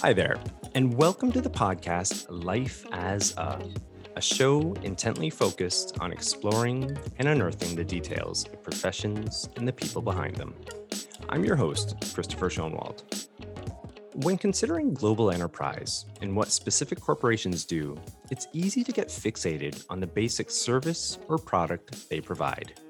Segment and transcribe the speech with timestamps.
[0.00, 0.36] Hi there,
[0.76, 3.68] and welcome to the podcast Life as a,
[4.14, 10.02] a show intently focused on exploring and unearthing the details of professions and the people
[10.02, 10.54] behind them.
[11.28, 13.02] I'm your host, Christopher Schoenwald.
[14.14, 17.98] When considering global enterprise and what specific corporations do,
[18.30, 22.80] it's easy to get fixated on the basic service or product they provide.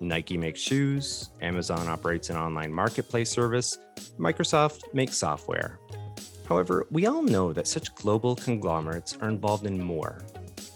[0.00, 3.78] Nike makes shoes, Amazon operates an online marketplace service,
[4.18, 5.78] Microsoft makes software,
[6.48, 10.22] However, we all know that such global conglomerates are involved in more,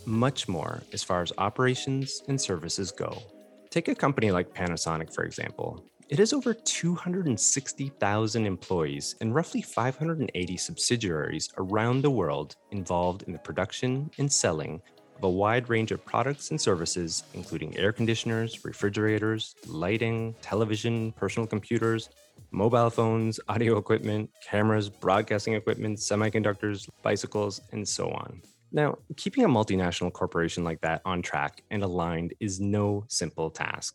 [0.05, 3.23] much more, as far as operations and services go.
[3.71, 5.85] Take a company like Panasonic, for example.
[6.11, 13.39] It has over 260,000 employees and roughly 580 subsidiaries around the world involved in the
[13.39, 14.83] production and selling
[15.17, 21.47] of a wide range of products and services, including air conditioners, refrigerators, lighting, television, personal
[21.47, 22.11] computers,
[22.51, 28.43] mobile phones, audio equipment, cameras, broadcasting equipment, semiconductors, bicycles, and so on.
[28.73, 33.95] Now, keeping a multinational corporation like that on track and aligned is no simple task.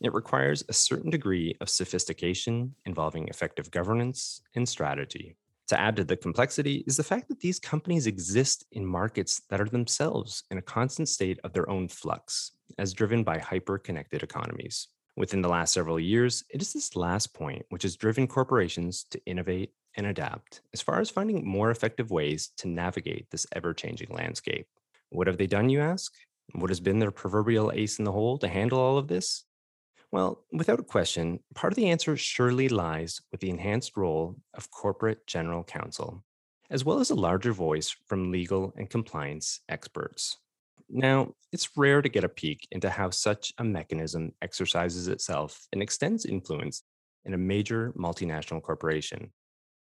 [0.00, 5.36] It requires a certain degree of sophistication involving effective governance and strategy.
[5.68, 9.60] To add to the complexity is the fact that these companies exist in markets that
[9.60, 14.22] are themselves in a constant state of their own flux, as driven by hyper connected
[14.22, 14.88] economies.
[15.16, 19.20] Within the last several years, it is this last point which has driven corporations to
[19.26, 24.08] innovate and adapt as far as finding more effective ways to navigate this ever changing
[24.10, 24.68] landscape.
[25.10, 26.14] What have they done, you ask?
[26.52, 29.44] What has been their proverbial ace in the hole to handle all of this?
[30.10, 34.70] Well, without a question, part of the answer surely lies with the enhanced role of
[34.70, 36.24] corporate general counsel,
[36.70, 40.38] as well as a larger voice from legal and compliance experts.
[40.88, 45.82] Now, it's rare to get a peek into how such a mechanism exercises itself and
[45.82, 46.82] extends influence
[47.26, 49.32] in a major multinational corporation.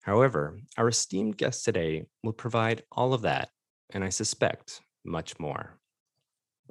[0.03, 3.49] However, our esteemed guest today will provide all of that,
[3.89, 5.77] and I suspect much more.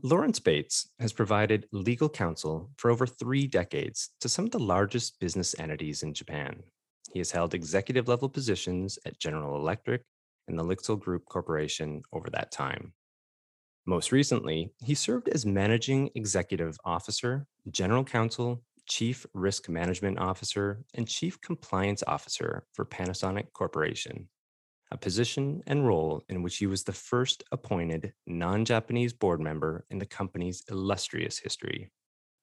[0.01, 5.21] Laurence Bates has provided legal counsel for over three decades to some of the largest
[5.21, 6.63] business entities in Japan.
[7.13, 10.03] He has held executive level positions at General Electric
[10.49, 12.95] and the Lixil Group Corporation over that time.
[13.87, 21.07] Most recently, he served as Managing Executive Officer, General Counsel, Chief Risk Management Officer, and
[21.07, 24.29] Chief Compliance Officer for Panasonic Corporation,
[24.93, 29.85] a position and role in which he was the first appointed non Japanese board member
[29.91, 31.91] in the company's illustrious history.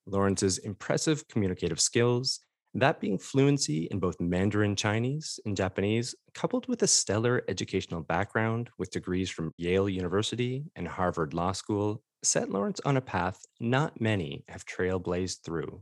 [0.06, 2.42] Laurence's impressive communicative skills
[2.76, 8.70] that being fluency in both Mandarin Chinese and Japanese, coupled with a stellar educational background
[8.78, 14.00] with degrees from Yale University and Harvard Law School, set Laurence on a path not
[14.00, 15.82] many have trailblazed through.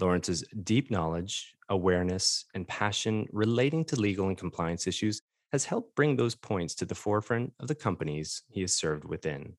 [0.00, 5.20] Laurence's deep knowledge, awareness, and passion relating to legal and compliance issues
[5.52, 9.54] has helped bring those points to the forefront of the companies he has served within.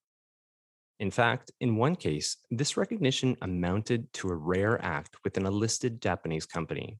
[0.99, 6.01] In fact, in one case, this recognition amounted to a rare act within a listed
[6.01, 6.99] Japanese company,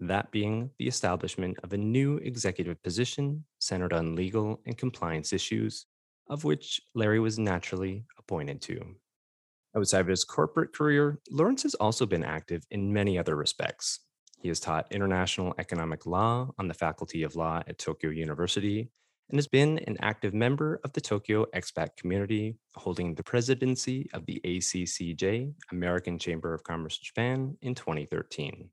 [0.00, 5.86] that being the establishment of a new executive position centered on legal and compliance issues,
[6.28, 8.80] of which Larry was naturally appointed to.
[9.76, 14.00] Outside of his corporate career, Laurence has also been active in many other respects.
[14.46, 18.88] He has taught international economic law on the Faculty of Law at Tokyo University
[19.28, 24.24] and has been an active member of the Tokyo expat community, holding the presidency of
[24.24, 28.70] the ACCJ, American Chamber of Commerce Japan, in 2013.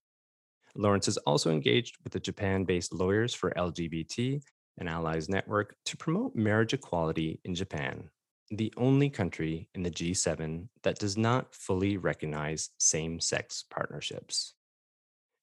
[0.76, 4.44] Laurence is also engaged with the Japan based Lawyers for LGBT
[4.78, 8.12] and Allies Network to promote marriage equality in Japan,
[8.52, 14.54] the only country in the G7 that does not fully recognize same sex partnerships.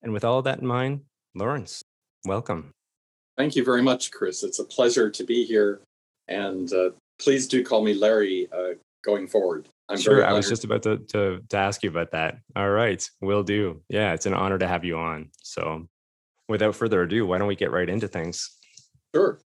[0.02, 1.02] And with all of that in mind,
[1.34, 1.82] Laurence,
[2.24, 2.72] welcome.
[3.36, 4.42] Thank you very much, Chris.
[4.42, 5.80] It's a pleasure to be here.
[6.28, 8.74] And uh, please do call me Larry uh,
[9.04, 9.68] going forward.
[9.88, 10.24] I'm sure.
[10.24, 12.38] I was just about to, to, to ask you about that.
[12.54, 13.82] All right, will do.
[13.88, 15.30] Yeah, it's an honor to have you on.
[15.42, 15.88] So,
[16.48, 18.56] without further ado, why don't we get right into things?
[19.14, 19.40] Sure.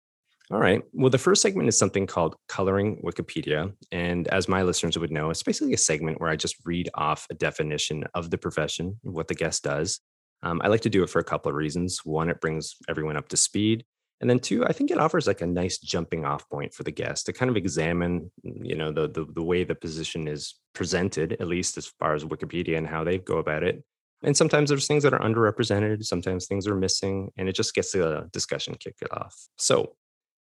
[0.51, 0.81] All right.
[0.91, 3.71] Well, the first segment is something called Coloring Wikipedia.
[3.93, 7.25] And as my listeners would know, it's basically a segment where I just read off
[7.29, 10.01] a definition of the profession, what the guest does.
[10.43, 12.01] Um, I like to do it for a couple of reasons.
[12.03, 13.85] One, it brings everyone up to speed.
[14.19, 16.91] And then two, I think it offers like a nice jumping off point for the
[16.91, 21.33] guest to kind of examine, you know, the, the, the way the position is presented,
[21.39, 23.83] at least as far as Wikipedia and how they go about it.
[24.23, 27.93] And sometimes there's things that are underrepresented, sometimes things are missing, and it just gets
[27.93, 29.35] the discussion kicked off.
[29.57, 29.95] So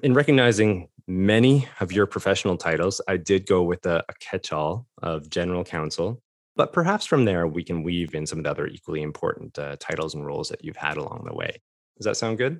[0.04, 4.86] In recognizing many of your professional titles, I did go with a, a catch all
[5.02, 6.22] of general counsel.
[6.56, 9.76] But perhaps from there, we can weave in some of the other equally important uh,
[9.80, 11.62] titles and roles that you've had along the way.
[11.98, 12.60] Does that sound good?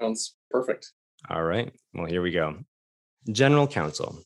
[0.00, 0.92] Sounds perfect.
[1.28, 1.72] All right.
[1.94, 2.58] Well, here we go.
[3.30, 4.18] General counsel.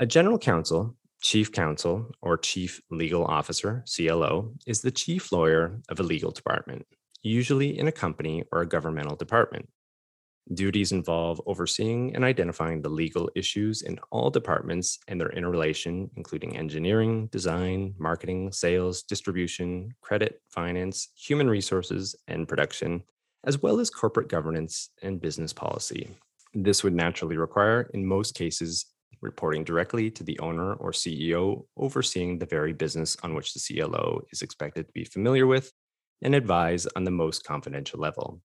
[0.00, 6.00] A general counsel, chief counsel, or chief legal officer, CLO, is the chief lawyer of
[6.00, 6.86] a legal department,
[7.22, 9.68] usually in a company or a governmental department.
[10.52, 16.56] Duties involve overseeing and identifying the legal issues in all departments and their interrelation, including
[16.56, 23.04] engineering, design, marketing, sales, distribution, credit, finance, human resources, and production,
[23.44, 26.10] as well as corporate governance and business policy.
[26.52, 28.86] This would naturally require, in most cases,
[29.20, 34.22] reporting directly to the owner or CEO, overseeing the very business on which the CLO
[34.32, 35.72] is expected to be familiar with
[36.22, 38.42] and advise on the most confidential level.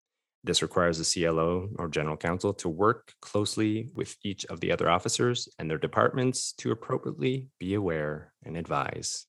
[0.43, 4.89] This requires the CLO or general counsel to work closely with each of the other
[4.89, 9.25] officers and their departments to appropriately be aware and advise.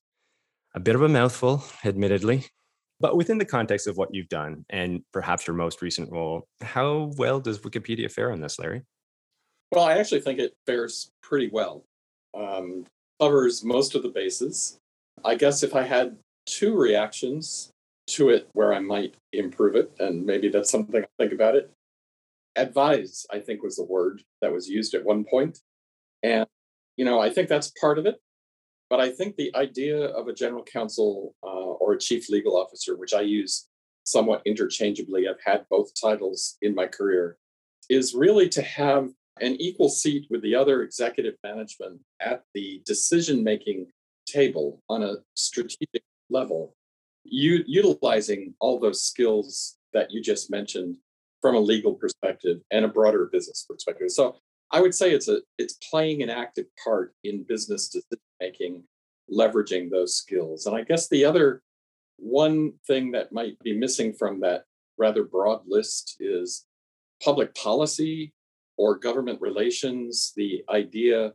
[0.73, 2.45] A bit of a mouthful, admittedly,
[3.01, 7.11] but within the context of what you've done and perhaps your most recent role, how
[7.17, 8.83] well does Wikipedia fare on this, Larry?
[9.71, 11.83] Well, I actually think it fares pretty well.
[12.37, 12.85] Um,
[13.19, 14.77] covers most of the bases.
[15.25, 17.71] I guess if I had two reactions,
[18.15, 21.71] to it where I might improve it, and maybe that's something I think about it.
[22.55, 25.59] Advise, I think, was the word that was used at one point.
[26.23, 26.45] And,
[26.97, 28.15] you know, I think that's part of it.
[28.89, 32.97] But I think the idea of a general counsel uh, or a chief legal officer,
[32.97, 33.67] which I use
[34.03, 37.37] somewhat interchangeably, I've had both titles in my career,
[37.89, 39.09] is really to have
[39.39, 43.87] an equal seat with the other executive management at the decision making
[44.25, 46.75] table on a strategic level
[47.31, 50.97] u- utilizing all those skills that you just mentioned
[51.41, 54.11] from a legal perspective and a broader business perspective.
[54.11, 54.35] So
[54.71, 58.83] I would say it's a it's playing an active part in business decision making,
[59.31, 60.65] leveraging those skills.
[60.65, 61.63] And I guess the other
[62.17, 64.65] one thing that might be missing from that
[64.97, 66.65] rather broad list is
[67.23, 68.33] public policy
[68.77, 71.33] or government relations, the idea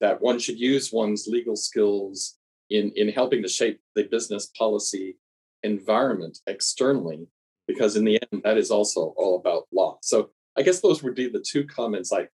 [0.00, 2.38] that one should use one's legal skills
[2.70, 5.16] in, in helping to shape the business policy
[5.62, 7.26] environment externally,
[7.66, 9.98] because in the end, that is also all about law.
[10.02, 12.28] So I guess those would be the two comments I,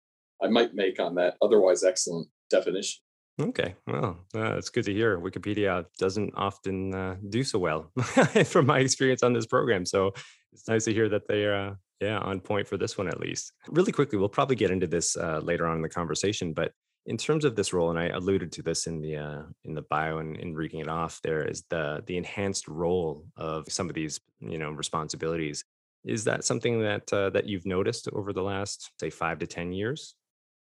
[0.43, 3.01] I might make on that otherwise excellent definition.
[3.39, 5.21] Okay, well, uh, it's good to hear.
[5.21, 7.91] Wikipedia doesn't often uh, do so well,
[8.47, 9.85] from my experience on this program.
[9.85, 10.13] So
[10.53, 13.21] it's nice to hear that they are, uh, yeah, on point for this one at
[13.21, 13.53] least.
[13.69, 16.73] Really quickly, we'll probably get into this uh, later on in the conversation, but
[17.07, 19.83] in terms of this role, and I alluded to this in the uh, in the
[19.83, 23.95] bio and in reading it off, there is the the enhanced role of some of
[23.95, 25.65] these you know responsibilities.
[26.05, 29.73] Is that something that uh, that you've noticed over the last say five to ten
[29.73, 30.15] years?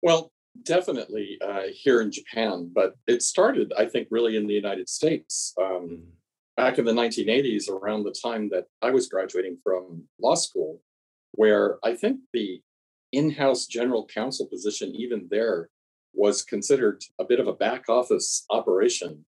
[0.02, 0.32] Well,
[0.62, 5.54] definitely uh, here in Japan, but it started, I think, really in the United States.
[5.60, 6.10] Um, mm-hmm.
[6.54, 10.82] Back in the 1980s, around the time that I was graduating from law school,
[11.32, 12.60] where I think the
[13.10, 15.70] in-house general counsel position, even there,
[16.14, 19.24] was considered a bit of a back office operation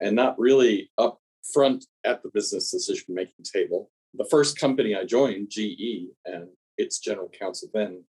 [0.00, 1.18] and not really up
[1.52, 3.90] front at the business decision making table.
[4.14, 8.04] The first company I joined, GE, and its general counsel then,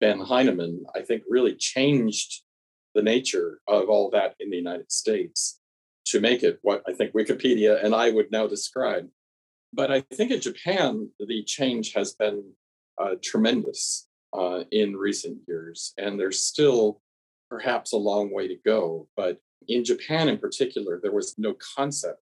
[0.00, 2.42] Ben Heineman, I think really changed
[2.94, 5.60] the nature of all that in the United States
[6.06, 9.08] to make it what I think Wikipedia and I would now describe.
[9.72, 12.44] But I think in Japan, the change has been
[12.98, 17.00] uh, tremendous uh, in recent years, and there's still
[17.52, 19.06] perhaps a long way to go.
[19.14, 19.36] But
[19.68, 22.22] in Japan, in particular, there was no concept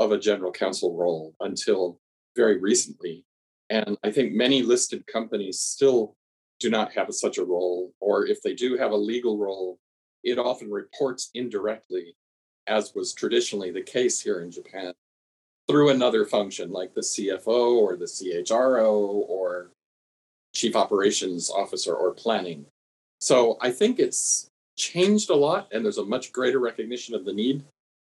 [0.00, 2.00] of a general counsel role until
[2.34, 3.24] very recently.
[3.70, 6.16] And I think many listed companies still
[6.58, 9.78] do not have such a role, or if they do have a legal role,
[10.24, 12.16] it often reports indirectly,
[12.66, 14.92] as was traditionally the case here in Japan,
[15.68, 18.90] through another function like the CFO or the CHRO
[19.28, 19.70] or
[20.52, 22.66] chief operations officer or planning.
[23.20, 27.32] So I think it's changed a lot and there's a much greater recognition of the
[27.32, 27.64] need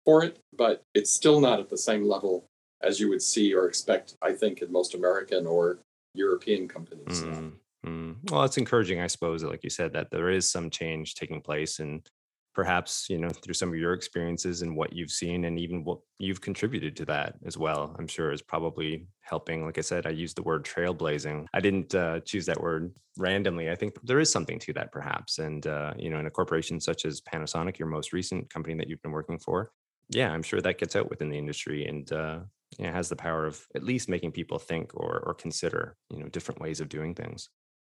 [0.03, 2.45] for it, but it's still not at the same level
[2.81, 5.79] as you would see or expect, I think, in most American or
[6.13, 7.23] European companies.
[7.23, 7.53] Mm,
[7.85, 8.31] mm.
[8.31, 11.79] Well, it's encouraging, I suppose, like you said, that there is some change taking place
[11.79, 12.07] and
[12.55, 15.99] perhaps you know through some of your experiences and what you've seen and even what
[16.17, 19.65] you've contributed to that as well i'm sure is probably helping.
[19.65, 21.45] Like i said i used the word trailblazing.
[21.53, 23.69] I didn't uh, choose that word randomly.
[23.69, 26.79] I think there is something to that perhaps and uh, you know in a corporation
[26.79, 29.71] such as panasonic your most recent company that you've been working for
[30.09, 32.39] yeah i'm sure that gets out within the industry and uh,
[32.79, 36.59] has the power of at least making people think or or consider you know different
[36.61, 37.49] ways of doing things.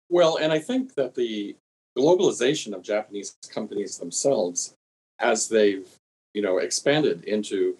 [0.09, 1.55] Well, and I think that the
[1.97, 4.73] globalization of Japanese companies themselves,
[5.19, 5.87] as they've
[6.33, 7.77] you know expanded into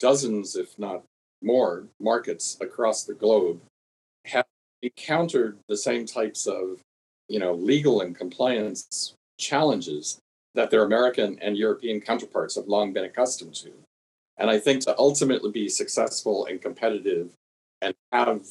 [0.00, 1.02] dozens, if not
[1.42, 3.60] more, markets across the globe,
[4.26, 4.46] have
[4.82, 6.80] encountered the same types of
[7.28, 10.18] you know legal and compliance challenges
[10.54, 13.72] that their American and European counterparts have long been accustomed to.
[14.36, 17.30] And I think to ultimately be successful and competitive
[17.80, 18.46] and have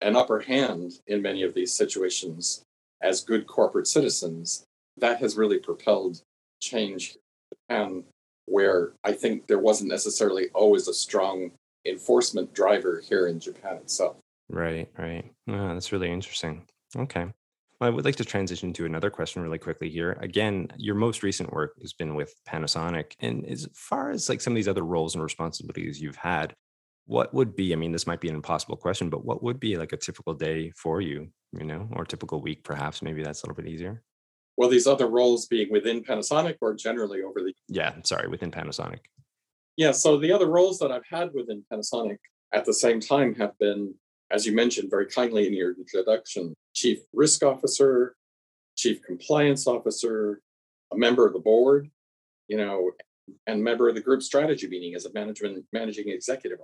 [0.00, 2.62] an upper hand in many of these situations
[3.04, 4.64] as good corporate citizens,
[4.96, 6.20] that has really propelled
[6.60, 7.16] change
[7.50, 8.04] in Japan,
[8.46, 11.52] where I think there wasn't necessarily always a strong
[11.86, 14.16] enforcement driver here in Japan itself.
[14.48, 15.30] Right, right.
[15.48, 16.64] Oh, that's really interesting.
[16.96, 17.26] Okay.
[17.80, 20.16] Well, I would like to transition to another question really quickly here.
[20.20, 23.12] Again, your most recent work has been with Panasonic.
[23.20, 26.54] And as far as like some of these other roles and responsibilities you've had,
[27.06, 29.76] what would be, I mean, this might be an impossible question, but what would be
[29.76, 33.02] like a typical day for you, you know, or typical week, perhaps?
[33.02, 34.02] Maybe that's a little bit easier.
[34.56, 37.52] Well, these other roles being within Panasonic or generally over the.
[37.68, 39.00] Yeah, sorry, within Panasonic.
[39.76, 42.18] Yeah, so the other roles that I've had within Panasonic
[42.52, 43.94] at the same time have been,
[44.30, 48.14] as you mentioned very kindly in your introduction, chief risk officer,
[48.76, 50.40] chief compliance officer,
[50.92, 51.90] a member of the board,
[52.48, 52.92] you know,
[53.46, 56.60] and member of the group strategy meeting as a management managing executive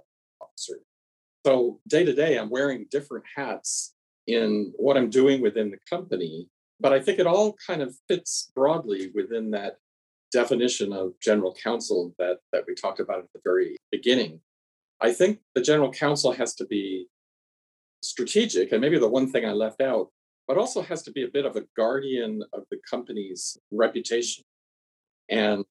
[1.47, 3.95] So day to day, I'm wearing different hats
[4.27, 6.49] in what I'm doing within the company,
[6.79, 9.79] but I think it all kind of fits broadly within that
[10.33, 14.41] definition of general counsel that that we talked about at the very beginning.
[15.01, 17.07] I think the general counsel has to be
[18.03, 20.09] strategic, and maybe the one thing I left out,
[20.47, 24.45] but also has to be a bit of a guardian of the company's reputation.
[25.29, 25.65] And,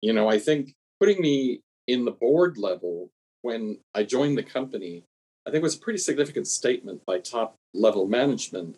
[0.00, 3.10] you know, I think putting me in the board level
[3.42, 5.04] when I joined the company,
[5.46, 8.76] I think it was a pretty significant statement by top level management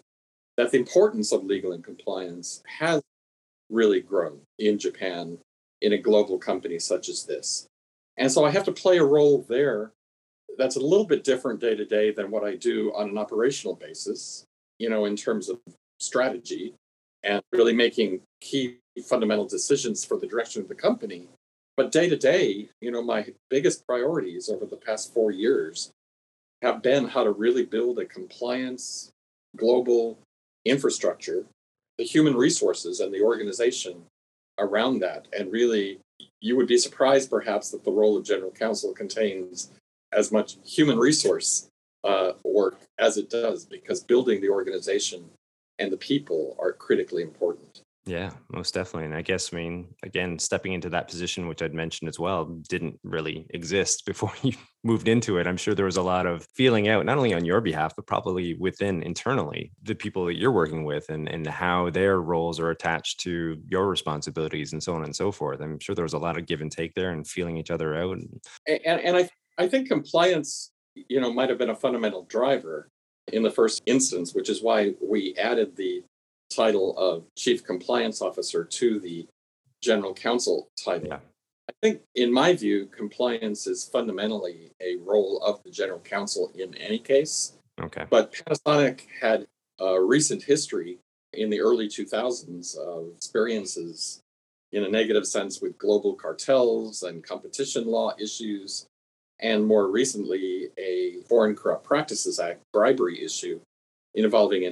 [0.57, 3.03] that the importance of legal and compliance has
[3.71, 5.39] really grown in Japan
[5.81, 7.67] in a global company such as this.
[8.17, 9.93] And so I have to play a role there
[10.59, 13.75] that's a little bit different day to day than what I do on an operational
[13.75, 14.45] basis,
[14.79, 15.59] you know, in terms of
[15.99, 16.75] strategy
[17.23, 18.79] and really making key
[19.09, 21.29] fundamental decisions for the direction of the company.
[21.77, 25.91] But day to day, you know, my biggest priorities over the past four years
[26.61, 29.11] have been how to really build a compliance
[29.57, 30.19] global
[30.65, 31.45] infrastructure,
[31.99, 34.03] the human resources and the organization
[34.59, 35.27] around that.
[35.37, 35.99] And really,
[36.41, 39.71] you would be surprised perhaps that the role of general counsel contains
[40.13, 41.69] as much human resource
[42.05, 45.25] uh, work as it does because building the organization
[45.79, 47.83] and the people are critically important.
[48.05, 49.05] Yeah, most definitely.
[49.05, 52.47] And I guess, I mean, again, stepping into that position, which I'd mentioned as well,
[52.69, 55.47] didn't really exist before you moved into it.
[55.47, 58.09] I'm sure there was a lot of feeling out, not only on your behalf, but
[58.09, 62.71] probably within internally, the people that you're working with and, and how their roles are
[62.71, 65.61] attached to your responsibilities and so on and so forth.
[65.61, 67.95] I'm sure there was a lot of give and take there and feeling each other
[67.95, 68.17] out.
[68.17, 69.29] And, and, and I,
[69.59, 72.91] I think compliance, you know, might have been a fundamental driver
[73.33, 76.03] in the first instance, which is why we added the
[76.55, 79.27] title of chief compliance officer to the
[79.83, 81.09] general counsel title.
[81.09, 81.19] Yeah.
[81.69, 86.75] I think, in my view, compliance is fundamentally a role of the general counsel in
[86.75, 87.53] any case.
[87.81, 88.05] Okay.
[88.11, 89.47] But Panasonic had
[89.81, 90.99] a recent history
[91.33, 94.21] in the early 2000s of experiences
[94.73, 98.87] in a negative sense with global cartels and competition law issues
[99.43, 103.61] and more recently, a Foreign Corrupt Practices Act bribery issue
[104.15, 104.63] involving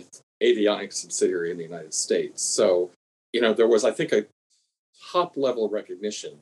[0.42, 2.42] avionics subsidiary in the United States.
[2.42, 2.90] So,
[3.32, 4.26] you know, there was, I think, a
[5.12, 6.40] top level recognition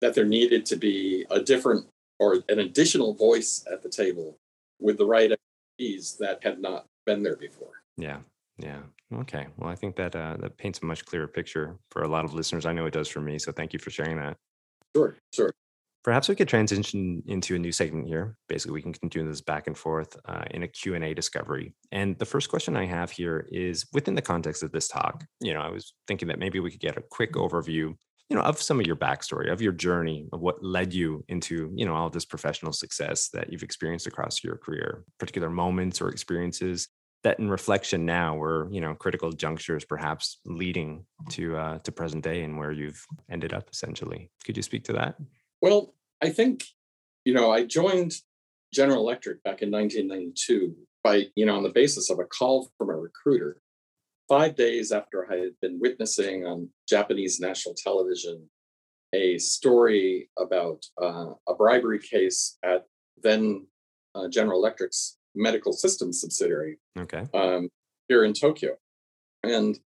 [0.00, 1.86] that there needed to be a different
[2.18, 4.36] or an additional voice at the table
[4.80, 7.82] with the right expertise that had not been there before.
[7.96, 8.18] Yeah.
[8.58, 8.80] Yeah.
[9.12, 9.46] Okay.
[9.56, 12.34] Well, I think that uh, that paints a much clearer picture for a lot of
[12.34, 12.66] listeners.
[12.66, 13.38] I know it does for me.
[13.38, 14.36] So thank you for sharing that.
[14.94, 15.16] Sure.
[15.32, 15.52] Sure.
[16.04, 18.36] Perhaps we could transition into a new segment here.
[18.46, 21.72] Basically, we can continue this back and forth uh, in a Q&A discovery.
[21.92, 25.54] And the first question I have here is within the context of this talk, you
[25.54, 27.96] know, I was thinking that maybe we could get a quick overview,
[28.28, 31.72] you know, of some of your backstory, of your journey, of what led you into,
[31.74, 36.10] you know, all this professional success that you've experienced across your career, particular moments or
[36.10, 36.88] experiences
[37.22, 42.22] that in reflection now were, you know, critical junctures perhaps leading to uh, to present
[42.22, 44.30] day and where you've ended up essentially.
[44.44, 45.16] Could you speak to that?
[45.64, 46.62] Well, I think,
[47.24, 48.12] you know, I joined
[48.74, 52.90] General Electric back in 1992 by, you know, on the basis of a call from
[52.90, 53.62] a recruiter.
[54.28, 58.50] Five days after I had been witnessing on Japanese national television
[59.14, 62.84] a story about uh, a bribery case at
[63.22, 63.66] then
[64.14, 67.26] uh, General Electric's medical systems subsidiary okay.
[67.32, 67.70] um,
[68.08, 68.76] here in Tokyo.
[69.42, 69.78] And,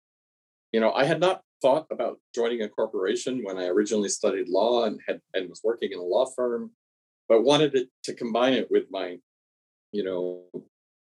[0.72, 4.84] you know, I had not thought about joining a corporation when I originally studied law
[4.84, 6.70] and had and was working in a law firm,
[7.28, 9.18] but wanted to, to combine it with my,
[9.92, 10.44] you know,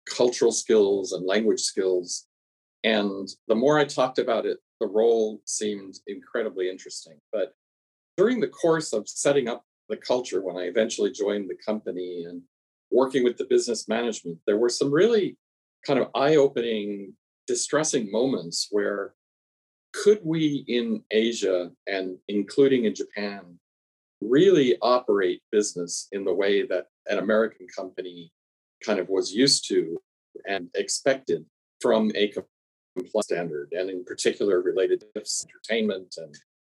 [0.09, 2.27] cultural skills and language skills.
[2.85, 7.19] And the more I talked about it, the role seemed incredibly interesting.
[7.33, 7.55] But
[8.17, 12.43] during the course of setting up the culture, when I eventually joined the company and
[12.91, 15.37] working with the business management, there were some really
[15.87, 17.15] kind of eye opening,
[17.47, 19.15] distressing moments where
[19.93, 23.59] could we in Asia and including in Japan
[24.21, 28.33] really operate business in the way that an American company
[28.85, 30.01] kind of was used to
[30.47, 31.45] and expected
[31.81, 36.35] from a compliance standard, and in particular related to entertainment and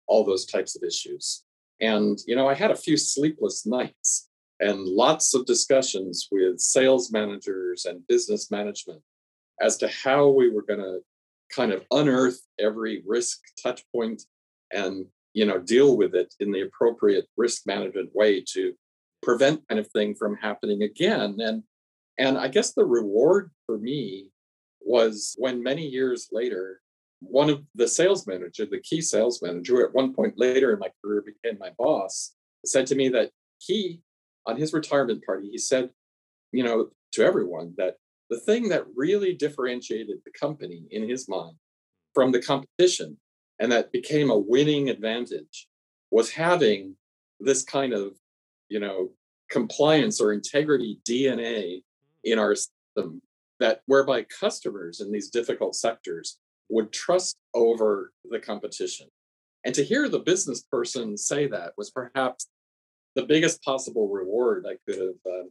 [0.08, 1.44] all those types of issues.
[1.82, 4.30] And, you know, I had a few sleepless nights
[4.60, 9.02] and lots of discussions with sales managers and business management
[9.60, 11.00] as to how we were going to
[11.56, 14.24] kind of unearth every risk touch point
[14.72, 18.74] and you know deal with it in the appropriate risk management way to
[19.22, 21.38] prevent kind of thing from happening again.
[21.40, 21.64] And
[22.18, 24.30] and i guess the reward for me
[24.82, 26.82] was when many years later
[27.20, 30.90] one of the sales manager the key sales manager at one point later in my
[31.04, 34.02] career became my boss said to me that he
[34.46, 35.90] on his retirement party he said
[36.52, 37.96] you know to everyone that
[38.30, 41.56] the thing that really differentiated the company in his mind
[42.14, 43.18] from the competition
[43.60, 45.68] and that became a winning advantage
[46.12, 46.96] was having
[47.40, 48.14] this kind of
[48.70, 49.10] you know
[49.50, 51.82] compliance or integrity dna
[52.24, 53.22] in our system
[53.60, 56.40] that whereby customers in these difficult sectors
[56.70, 59.08] would trust over the competition.
[59.66, 62.48] And to hear the business person say that was perhaps
[63.16, 65.44] the biggest possible reward i could have uh,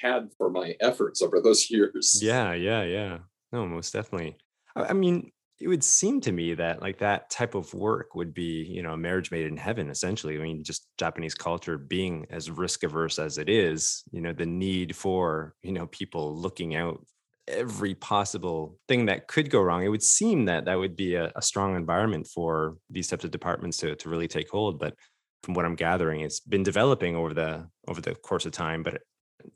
[0.00, 2.18] had for my efforts over those years.
[2.22, 3.18] Yeah, yeah, yeah.
[3.52, 4.36] No, most definitely.
[4.76, 8.64] I, mean, it would seem to me that like that type of work would be,
[8.64, 10.38] you know, a marriage made in heaven, essentially.
[10.38, 14.46] I mean, just Japanese culture being as risk averse as it is, you know, the
[14.46, 17.04] need for, you know, people looking out
[17.48, 19.82] every possible thing that could go wrong.
[19.82, 23.30] It would seem that that would be a, a strong environment for these types of
[23.30, 24.78] departments to, to really take hold.
[24.78, 24.94] But
[25.42, 28.82] from what I'm gathering, it's been developing over the over the course of time.
[28.82, 29.02] But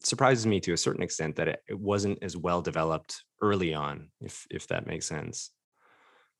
[0.03, 4.11] surprises me to a certain extent that it, it wasn't as well developed early on,
[4.20, 5.51] if if that makes sense.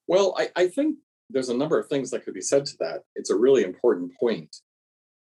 [0.07, 0.98] Well, I, I think
[1.30, 3.02] there's a number of things that could be said to that.
[3.14, 4.57] It's a really important point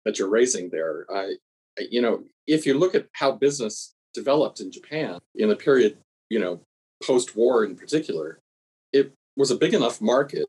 [0.03, 1.05] that you're raising there.
[1.09, 1.35] I,
[1.89, 5.97] you know, if you look at how business developed in Japan in the period,
[6.29, 6.61] you know,
[7.03, 8.39] post-war in particular,
[8.93, 10.47] it was a big enough market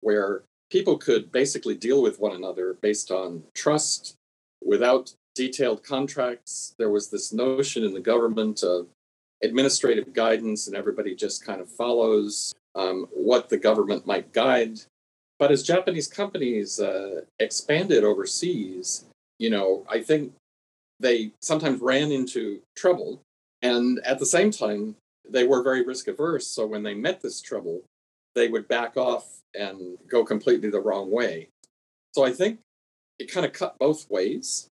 [0.00, 4.16] where people could basically deal with one another based on trust
[4.64, 6.74] without detailed contracts.
[6.78, 8.86] There was this notion in the government of
[9.42, 14.78] administrative guidance, and everybody just kind of follows um, what the government might guide.
[15.38, 19.04] But as Japanese companies uh, expanded overseas,
[19.38, 20.32] you know, I think
[21.00, 23.20] they sometimes ran into trouble.
[23.60, 24.96] And at the same time,
[25.28, 26.46] they were very risk averse.
[26.46, 27.82] So when they met this trouble,
[28.34, 31.48] they would back off and go completely the wrong way.
[32.14, 32.60] So I think
[33.18, 34.68] it kind of cut both ways.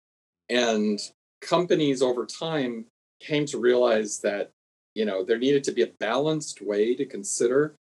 [0.50, 1.00] And
[1.40, 2.86] companies over time
[3.20, 4.50] came to realize that,
[4.94, 7.76] you know, there needed to be a balanced way to consider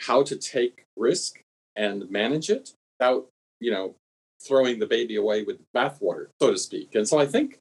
[0.00, 1.40] how to take risk
[1.76, 3.26] and manage it without,
[3.60, 3.96] you know,
[4.46, 6.94] throwing the baby away with bathwater, so to speak.
[6.94, 7.58] And so I think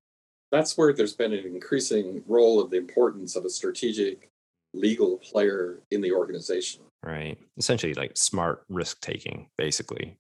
[0.52, 4.28] that's where there's been an increasing role of the importance of a strategic
[4.74, 6.82] legal player in the organization.
[7.04, 7.38] Right.
[7.58, 10.18] Essentially like smart risk taking, basically.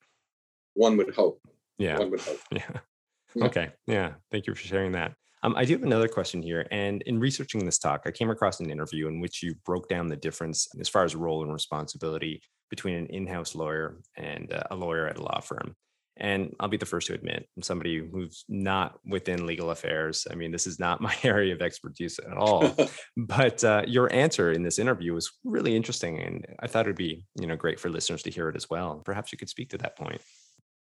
[0.74, 1.40] One would hope.
[1.78, 2.00] Yeah.
[2.00, 2.40] One would hope.
[2.52, 2.80] Yeah.
[3.40, 3.70] Okay.
[3.88, 4.14] Yeah.
[4.32, 5.14] Thank you for sharing that.
[5.44, 6.68] Um, I do have another question here.
[6.72, 10.08] And in researching this talk, I came across an interview in which you broke down
[10.08, 14.64] the difference as far as role and responsibility between an in house lawyer and uh,
[14.70, 15.76] a lawyer at a law firm.
[16.18, 20.28] And I'll be the first to admit, I'm somebody who's not within legal affairs.
[20.30, 22.76] I mean, this is not my area of expertise at all.
[23.18, 27.26] but uh, your answer in this interview was really interesting, and I thought it'd be,
[27.40, 29.02] you know, great for listeners to hear it as well.
[29.04, 30.22] Perhaps you could speak to that point.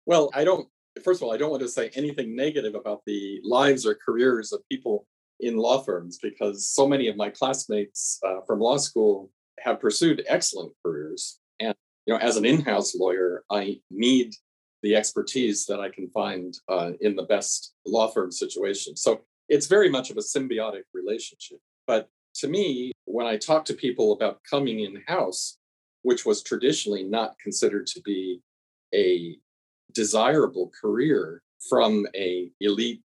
[0.05, 0.69] Well, I don't
[1.03, 4.53] first of all, I don't want to say anything negative about the lives or careers
[4.53, 5.07] of people
[5.41, 9.31] in law firms because so many of my classmates uh, from law school
[9.61, 11.41] have pursued excellent careers.
[11.61, 11.75] And
[12.07, 14.35] you know, as an in-house lawyer, I need
[14.83, 18.97] the expertise that I can find uh, in the best law firm situation.
[18.97, 21.59] So it's very much of a symbiotic relationship.
[21.87, 25.59] But to me, when I talk to people about coming in-house,
[26.03, 28.41] which was traditionally not considered to be
[28.95, 29.39] a
[29.95, 33.03] desirable career from a elite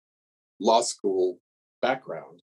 [0.59, 1.39] law school
[1.81, 2.41] background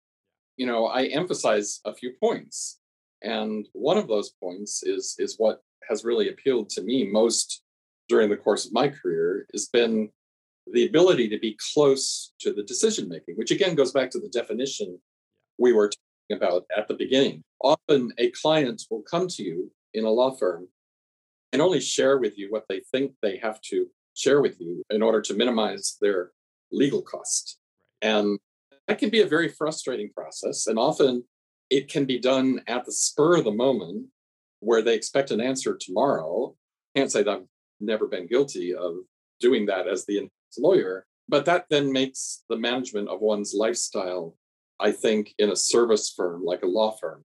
[0.56, 2.78] you know i emphasize a few points
[3.22, 7.62] and one of those points is is what has really appealed to me most
[8.08, 10.08] during the course of my career has been
[10.72, 14.28] the ability to be close to the decision making, which again goes back to the
[14.28, 14.98] definition
[15.58, 17.42] we were talking about at the beginning.
[17.62, 20.68] Often a client will come to you in a law firm
[21.52, 25.02] and only share with you what they think they have to share with you in
[25.02, 26.32] order to minimize their
[26.72, 27.58] legal cost.
[28.02, 28.38] And
[28.88, 30.66] that can be a very frustrating process.
[30.66, 31.24] And often
[31.70, 34.06] it can be done at the spur of the moment
[34.60, 36.54] where they expect an answer tomorrow.
[36.96, 37.46] Can't say that I've
[37.80, 38.94] never been guilty of
[39.40, 44.36] doing that as the lawyer, but that then makes the management of one's lifestyle,
[44.80, 47.24] I think, in a service firm like a law firm.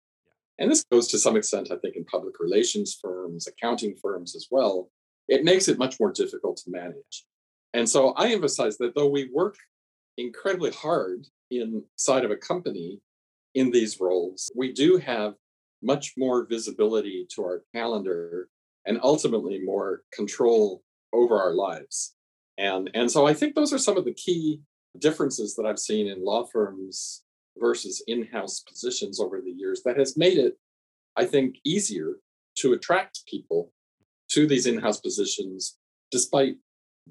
[0.59, 4.47] And this goes to some extent, I think, in public relations firms, accounting firms as
[4.51, 4.89] well.
[5.31, 7.25] It makes it much more difficult to manage.
[7.73, 9.55] And so I emphasize that though we work
[10.17, 12.99] incredibly hard inside of a company
[13.55, 15.35] in these roles, we do have
[15.81, 18.49] much more visibility to our calendar
[18.85, 22.13] and ultimately more control over our lives.
[22.57, 24.59] And, and so I think those are some of the key
[24.99, 27.23] differences that I've seen in law firms
[27.57, 30.57] versus in house positions over the years that has made it,
[31.15, 32.15] I think, easier
[32.57, 33.71] to attract people
[34.31, 35.77] to these in house positions
[36.11, 36.55] despite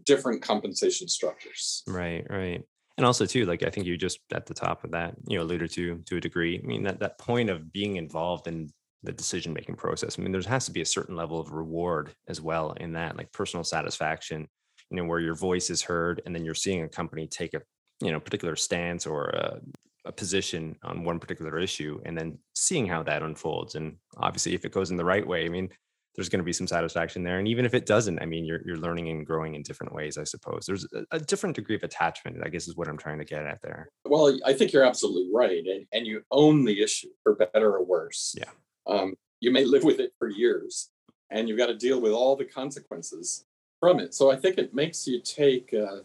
[0.04, 1.82] different compensation structures.
[1.86, 2.62] Right, right
[3.00, 5.42] and also too like i think you just at the top of that you know
[5.42, 8.68] alluded to to a degree i mean that that point of being involved in
[9.02, 12.12] the decision making process i mean there has to be a certain level of reward
[12.28, 14.46] as well in that like personal satisfaction
[14.90, 17.62] you know where your voice is heard and then you're seeing a company take a
[18.02, 19.60] you know particular stance or a,
[20.04, 24.66] a position on one particular issue and then seeing how that unfolds and obviously if
[24.66, 25.70] it goes in the right way i mean
[26.14, 27.38] there's going to be some satisfaction there.
[27.38, 30.18] And even if it doesn't, I mean, you're, you're learning and growing in different ways,
[30.18, 30.66] I suppose.
[30.66, 33.46] There's a, a different degree of attachment, I guess, is what I'm trying to get
[33.46, 33.88] at there.
[34.04, 35.64] Well, I think you're absolutely right.
[35.64, 38.34] And, and you own the issue for better or worse.
[38.36, 38.50] Yeah.
[38.86, 40.90] Um, you may live with it for years
[41.30, 43.44] and you've got to deal with all the consequences
[43.78, 44.14] from it.
[44.14, 46.02] So I think it makes you take a,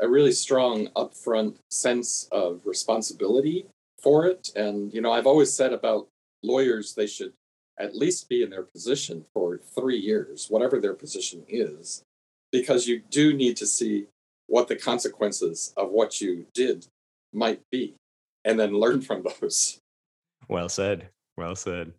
[0.00, 3.66] a really strong upfront sense of responsibility
[4.02, 4.50] for it.
[4.56, 6.08] And, you know, I've always said about
[6.42, 7.32] lawyers, they should
[7.78, 12.02] at least be in their position for three years, whatever their position is,
[12.50, 14.06] because you do need to see
[14.46, 16.86] what the consequences of what you did
[17.32, 17.94] might be
[18.44, 19.78] and then learn from those.
[20.48, 21.08] Well said.
[21.36, 21.92] Well said.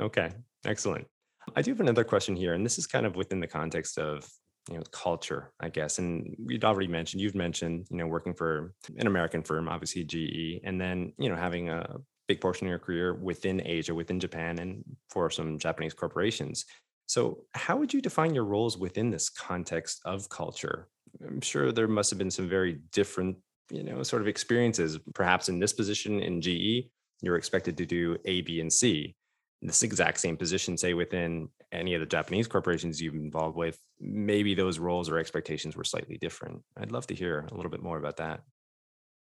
[0.00, 0.30] Okay,
[0.64, 1.06] excellent.
[1.54, 4.28] I do have another question here, and this is kind of within the context of
[4.70, 5.98] you know culture, I guess.
[5.98, 10.60] And we'd already mentioned, you've mentioned, you know, working for an American firm, obviously GE,
[10.64, 11.96] and then you know having a
[12.28, 16.64] big portion of your career within Asia, within Japan, and for some Japanese corporations.
[17.06, 20.88] So, how would you define your roles within this context of culture?
[21.24, 23.36] I'm sure there must have been some very different,
[23.70, 24.98] you know, sort of experiences.
[25.14, 26.90] Perhaps in this position in GE,
[27.22, 29.14] you're expected to do A, B, and C.
[29.62, 33.78] This exact same position, say within any of the Japanese corporations you've been involved with,
[34.00, 36.60] maybe those roles or expectations were slightly different.
[36.76, 38.42] I'd love to hear a little bit more about that.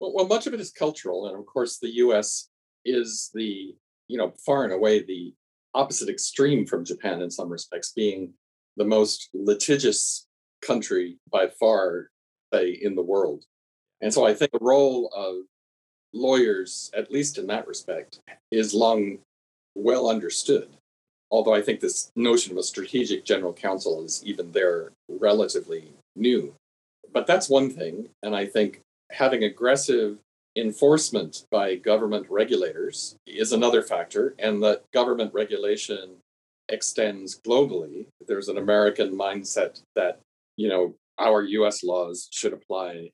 [0.01, 2.49] Well, well much of it is cultural, and of course, the U.S
[2.87, 3.75] is the
[4.09, 5.35] you know far and away the
[5.75, 8.33] opposite extreme from Japan in some respects, being
[8.77, 10.27] the most litigious
[10.62, 12.09] country by far,
[12.53, 13.44] say, in the world.
[14.01, 15.37] And so I think the role of
[16.12, 18.20] lawyers, at least in that respect,
[18.51, 19.18] is long
[19.75, 20.68] well understood.
[21.31, 26.55] Although I think this notion of a strategic general counsel is even there relatively new.
[27.12, 28.09] But that's one thing.
[28.22, 30.18] And I think having aggressive
[30.57, 36.16] enforcement by government regulators is another factor, and that government regulation
[36.69, 38.07] extends globally.
[38.27, 40.21] There's an American mindset that,
[40.57, 43.11] you know, our US laws should apply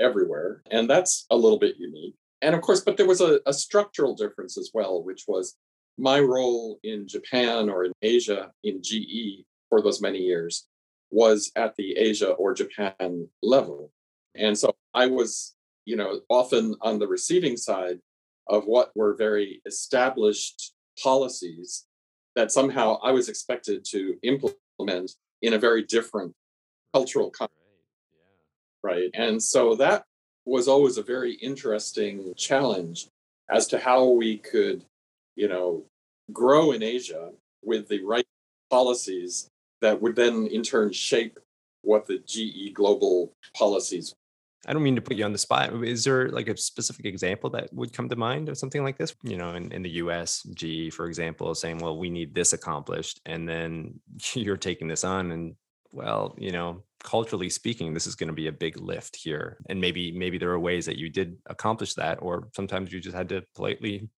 [0.00, 2.14] everywhere, and that's a little bit unique.
[2.42, 5.54] And of course, but there was a, a structural difference as well, which was
[5.98, 10.66] my role in Japan or in Asia in GE for those many years
[11.10, 13.90] was at the Asia or Japan level.
[14.34, 15.55] And so I was
[15.86, 17.98] you know, often on the receiving side
[18.48, 21.86] of what were very established policies
[22.34, 26.34] that somehow I was expected to implement in a very different
[26.92, 27.56] cultural context.
[28.82, 28.96] Right.
[28.98, 29.04] Yeah.
[29.04, 29.10] right.
[29.14, 30.04] And so that
[30.44, 33.08] was always a very interesting challenge
[33.50, 34.84] as to how we could,
[35.34, 35.84] you know,
[36.32, 37.30] grow in Asia
[37.62, 38.26] with the right
[38.70, 39.48] policies
[39.80, 41.38] that would then in turn shape
[41.82, 44.14] what the GE global policies
[44.66, 45.72] I don't mean to put you on the spot.
[45.84, 49.14] Is there like a specific example that would come to mind of something like this?
[49.22, 53.20] You know, in, in the US, GE, for example, saying, well, we need this accomplished.
[53.26, 54.00] And then
[54.34, 55.54] you're taking this on and
[55.92, 59.56] well, you know, culturally speaking, this is going to be a big lift here.
[59.68, 63.16] And maybe, maybe there are ways that you did accomplish that, or sometimes you just
[63.16, 64.10] had to politely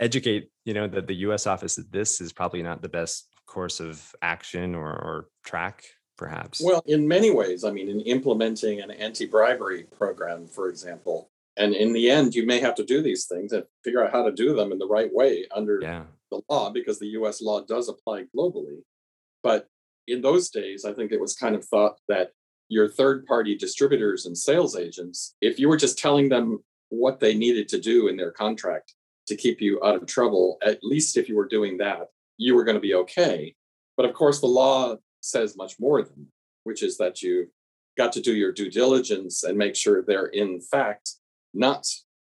[0.00, 3.80] educate, you know, that the US office that this is probably not the best course
[3.80, 5.84] of action or, or track,
[6.16, 6.60] perhaps?
[6.62, 7.64] Well, in many ways.
[7.64, 12.46] I mean, in implementing an anti bribery program, for example, and in the end, you
[12.46, 14.88] may have to do these things and figure out how to do them in the
[14.88, 16.04] right way under yeah.
[16.30, 18.82] the law, because the US law does apply globally.
[19.42, 19.68] But
[20.06, 22.30] in those days, I think it was kind of thought that
[22.68, 27.34] your third party distributors and sales agents, if you were just telling them what they
[27.34, 28.94] needed to do in their contract
[29.26, 32.64] to keep you out of trouble, at least if you were doing that, you were
[32.64, 33.54] going to be okay.
[33.96, 36.26] But of course, the law says much more than,
[36.64, 37.48] which is that you
[37.96, 41.12] got to do your due diligence and make sure they're in fact
[41.52, 41.86] not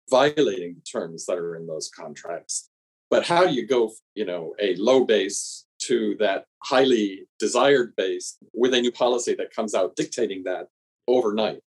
[0.09, 2.69] violating the terms that are in those contracts.
[3.09, 8.37] But how do you go, you know, a low base to that highly desired base
[8.53, 10.67] with a new policy that comes out dictating that
[11.07, 11.61] overnight?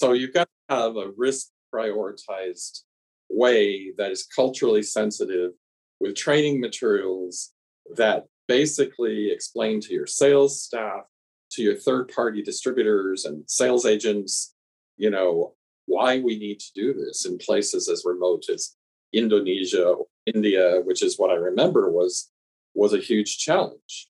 [0.00, 2.82] So you've got to have a risk prioritized
[3.28, 5.52] way that is culturally sensitive
[6.00, 7.52] with training materials
[7.96, 11.04] that basically explain to your sales staff,
[11.52, 14.56] to your third party distributors and sales agents,
[14.96, 15.54] you know,
[15.86, 18.74] why we need to do this in places as remote as
[19.12, 19.94] Indonesia,
[20.26, 22.32] India, which is what I remember was
[22.74, 24.08] was a huge challenge.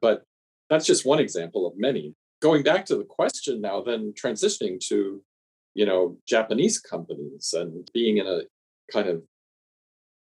[0.00, 0.24] But
[0.70, 2.14] that's just one example of many.
[2.40, 5.22] Going back to the question now, then transitioning to,
[5.74, 8.40] you know, Japanese companies and being in a
[8.90, 9.22] kind of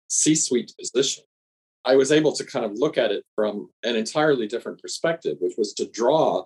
[0.09, 1.23] C-suite position,
[1.87, 5.53] I was able to kind of look at it from an entirely different perspective, which
[5.57, 6.43] was to draw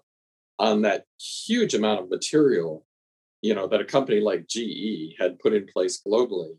[0.60, 2.86] on that huge amount of material,
[3.42, 6.56] you know, that a company like GE had put in place globally,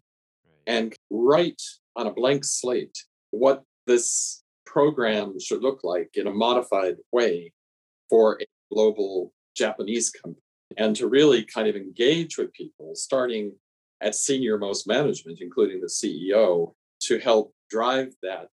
[0.67, 1.63] and write
[1.95, 2.99] on a blank slate
[3.31, 7.53] what this program should look like in a modified way
[8.11, 10.43] for a global Japanese company,
[10.77, 13.53] and to really kind of engage with people, starting
[14.01, 18.49] at senior most management, including the CEO, to help drive that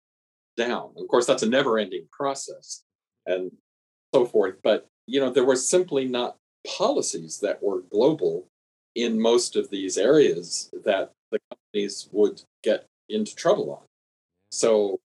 [0.57, 0.91] down.
[0.97, 2.83] Of course, that's a never ending process
[3.27, 3.51] and
[4.15, 4.57] so forth.
[4.63, 6.37] But, you know, there were simply not
[6.77, 8.47] policies that were global
[8.95, 13.85] in most of these areas that the companies would get into trouble on.
[14.53, 15.01] So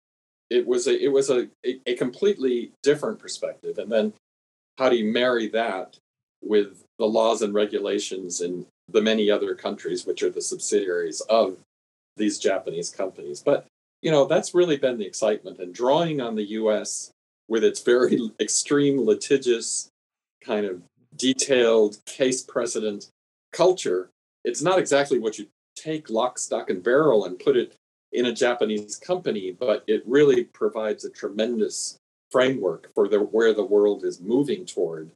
[0.51, 3.79] it was a it was a, a, completely different perspective.
[3.79, 4.13] And then
[4.79, 5.99] how do you marry that
[6.43, 11.57] with the laws and regulations in the many other countries which are the subsidiaries of
[12.17, 13.43] these Japanese companies?
[13.45, 13.67] But
[14.05, 17.11] you know, that's really been the excitement and drawing on the US
[17.49, 19.89] with its very extreme litigious
[20.45, 20.83] kind of
[21.17, 23.09] detailed case precedent
[23.53, 24.11] culture.
[24.45, 27.77] It's not exactly what you take lock, stock, and barrel and put it
[28.13, 31.97] in a Japanese company, but it really provides a tremendous
[32.31, 35.11] framework for the, where the world is moving toward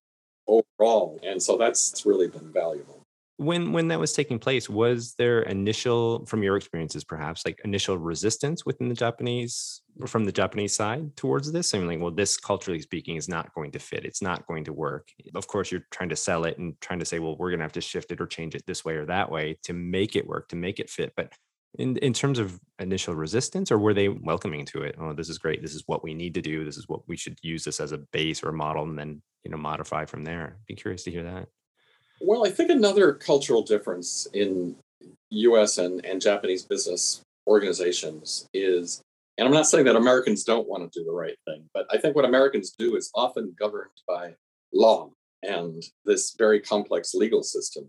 [0.47, 1.21] overall.
[1.23, 2.98] And so that's really been valuable
[3.39, 7.97] when when that was taking place was there initial from your experiences perhaps like initial
[7.97, 11.73] resistance within the japanese from the japanese side towards this?
[11.73, 14.65] I mean like well this culturally speaking is not going to fit it's not going
[14.65, 15.09] to work.
[15.37, 17.65] Of course you're trying to sell it and trying to say well we're going to
[17.65, 20.27] have to shift it or change it this way or that way to make it
[20.27, 21.13] work to make it fit.
[21.17, 21.33] But
[21.79, 24.97] in, in terms of initial resistance or were they welcoming to it?
[25.01, 27.17] Oh this is great this is what we need to do this is what we
[27.17, 30.25] should use this as a base or a model and then you know modify from
[30.25, 30.59] there?
[30.67, 31.47] Be curious to hear that
[32.21, 34.77] well, I think another cultural difference in
[35.31, 39.01] US and, and Japanese business organizations is,
[39.37, 41.99] and I'm not saying that Americans don't want to do the right thing, but I
[41.99, 44.35] think what Americans do is often governed by
[44.73, 45.11] law
[45.43, 47.89] and this very complex legal system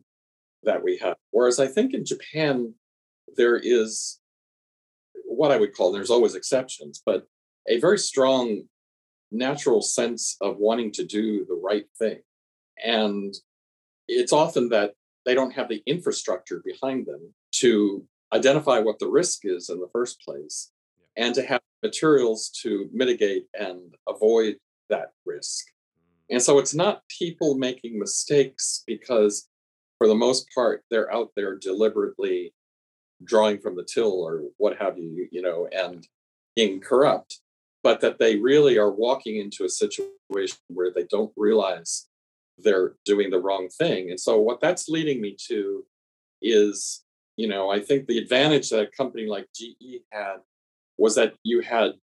[0.63, 1.15] that we have.
[1.31, 2.73] Whereas I think in Japan,
[3.35, 4.19] there is
[5.25, 7.25] what I would call, there's always exceptions, but
[7.67, 8.63] a very strong
[9.31, 12.19] natural sense of wanting to do the right thing.
[12.83, 13.33] And
[14.09, 14.93] it's often that
[15.25, 19.89] they don't have the infrastructure behind them to identify what the risk is in the
[19.91, 20.71] first place
[21.17, 24.57] and to have materials to mitigate and avoid
[24.89, 25.65] that risk.
[25.67, 26.35] Mm.
[26.35, 29.47] And so it's not people making mistakes because,
[29.97, 32.53] for the most part, they're out there deliberately
[33.23, 36.07] drawing from the till or what have you, you know, and
[36.55, 37.39] being corrupt,
[37.83, 42.08] but that they really are walking into a situation where they don't realize
[42.63, 44.09] they're doing the wrong thing.
[44.09, 45.85] And so what that's leading me to
[46.41, 47.03] is,
[47.37, 50.37] you know, I think the advantage that a company like GE had
[50.97, 51.93] was that you had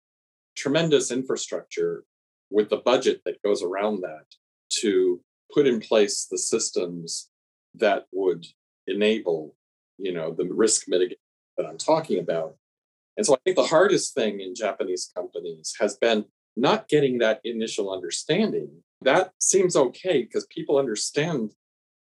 [0.56, 2.04] tremendous infrastructure
[2.50, 4.24] with the budget that goes around that
[4.80, 5.20] to
[5.52, 7.28] put in place the systems
[7.74, 8.46] that would
[8.86, 9.54] enable,
[9.98, 11.18] you know, the risk mitigation
[11.56, 12.56] that I'm talking about.
[13.16, 17.40] And so I think the hardest thing in Japanese companies has been not getting that
[17.44, 21.52] initial understanding that seems okay because people understand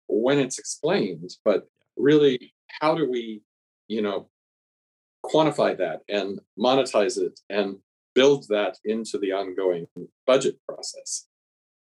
[0.08, 3.42] when it's explained but really how do we
[3.88, 4.28] you know
[5.24, 7.76] quantify that and monetize it and
[8.14, 9.86] build that into the ongoing
[10.26, 11.26] budget process.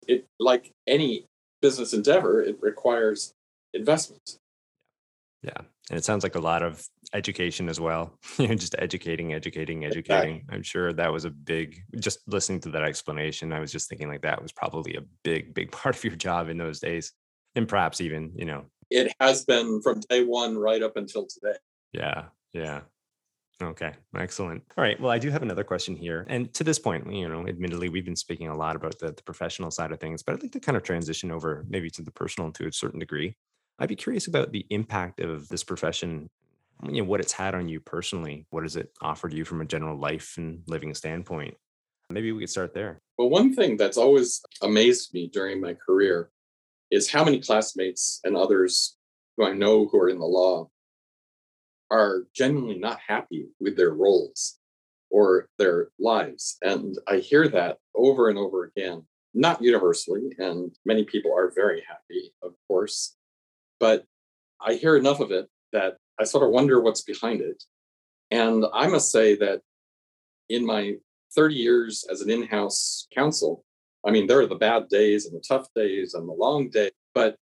[0.08, 1.26] It like any
[1.62, 3.34] business endeavor, it requires
[3.74, 4.38] investment.
[5.42, 5.62] Yeah.
[5.90, 8.14] And it sounds like a lot of education as well.
[8.38, 10.38] you know, just educating, educating, educating.
[10.38, 10.56] Exactly.
[10.56, 13.54] I'm sure that was a big just listening to that explanation.
[13.54, 16.50] I was just thinking like that was probably a big, big part of your job
[16.50, 17.14] in those days.
[17.56, 18.66] And perhaps even, you know.
[18.92, 21.58] It has been from day one right up until today.
[21.94, 22.26] Yeah.
[22.54, 22.82] Yeah.
[23.62, 24.64] Okay, excellent.
[24.78, 25.00] All right.
[25.00, 26.26] Well, I do have another question here.
[26.30, 29.24] And to this point, you know, admittedly, we've been speaking a lot about the, the
[29.24, 32.12] professional side of things, but I'd like to kind of transition over maybe to the
[32.12, 33.36] personal to a certain degree.
[33.80, 36.30] I'd be curious about the impact of this profession,
[36.84, 38.46] you know, what it's had on you personally.
[38.50, 41.56] What has it offered you from a general life and living standpoint?
[42.10, 43.00] Maybe we could start there.
[43.18, 46.30] Well, one thing that's always amazed me during my career
[46.92, 48.98] is how many classmates and others
[49.38, 50.70] who I know who are in the law
[51.92, 54.58] are genuinely not happy with their roles
[55.10, 56.58] or their lives.
[56.62, 61.84] And I hear that over and over again, not universally, and many people are very
[61.88, 63.16] happy, of course,
[63.80, 64.06] but
[64.62, 67.64] I hear enough of it that I sort of wonder what's behind it.
[68.32, 69.62] And I must say that
[70.50, 70.96] in my
[71.36, 73.64] 30 years as an in house counsel,
[74.06, 76.92] I mean, there are the bad days and the tough days and the long day,
[77.14, 77.36] but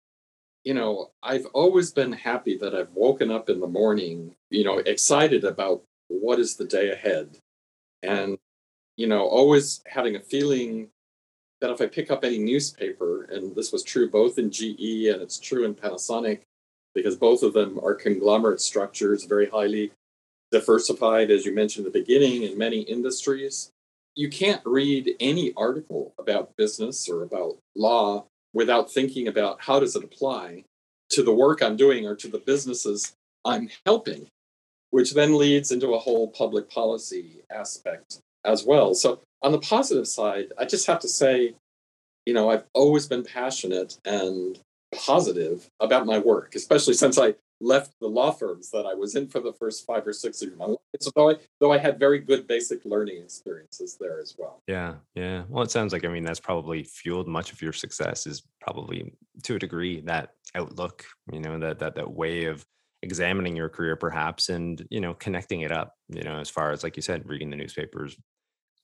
[0.66, 4.78] you know, I've always been happy that I've woken up in the morning, you know,
[4.78, 7.36] excited about what is the day ahead.
[8.02, 8.36] And,
[8.96, 10.88] you know, always having a feeling
[11.60, 15.22] that if I pick up any newspaper, and this was true both in GE and
[15.22, 16.40] it's true in Panasonic,
[16.94, 19.92] because both of them are conglomerate structures, very highly
[20.50, 23.70] diversified, as you mentioned at the beginning, in many industries.
[24.14, 29.96] You can't read any article about business or about law without thinking about how does
[29.96, 30.64] it apply
[31.10, 33.12] to the work I'm doing or to the businesses
[33.44, 34.28] I'm helping,
[34.90, 38.94] which then leads into a whole public policy aspect as well.
[38.94, 41.54] So on the positive side, I just have to say,
[42.26, 44.58] you know, I've always been passionate and
[44.92, 49.28] positive about my work, especially since I left the law firms that I was in
[49.28, 50.58] for the first five or six years.
[51.00, 54.62] So though I, though I had very good basic learning experiences there as well.
[54.66, 55.44] Yeah, yeah.
[55.48, 58.26] Well, it sounds like I mean that's probably fueled much of your success.
[58.26, 62.66] Is probably to a degree that outlook, you know, that that that way of
[63.02, 66.82] examining your career perhaps and you know connecting it up you know as far as
[66.82, 68.16] like you said reading the newspapers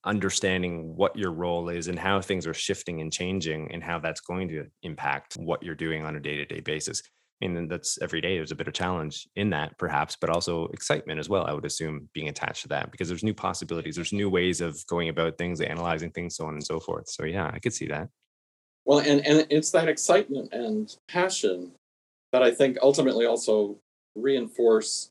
[0.04, 4.20] understanding what your role is and how things are shifting and changing and how that's
[4.20, 7.02] going to impact what you're doing on a day-to-day basis
[7.48, 8.36] mean, that's every day.
[8.36, 11.44] There's a bit of challenge in that, perhaps, but also excitement as well.
[11.44, 14.84] I would assume being attached to that because there's new possibilities, there's new ways of
[14.86, 17.08] going about things, analyzing things, so on and so forth.
[17.08, 18.08] So yeah, I could see that.
[18.84, 21.72] Well, and and it's that excitement and passion
[22.32, 23.78] that I think ultimately also
[24.16, 25.10] reinforce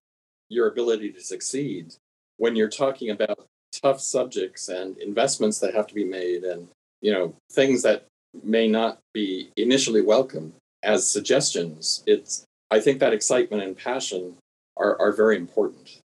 [0.49, 1.93] your ability to succeed
[2.37, 6.67] when you're talking about tough subjects and investments that have to be made and
[7.01, 8.05] you know things that
[8.43, 10.53] may not be initially welcome
[10.83, 12.03] as suggestions.
[12.05, 14.37] It's I think that excitement and passion
[14.77, 16.01] are are very important.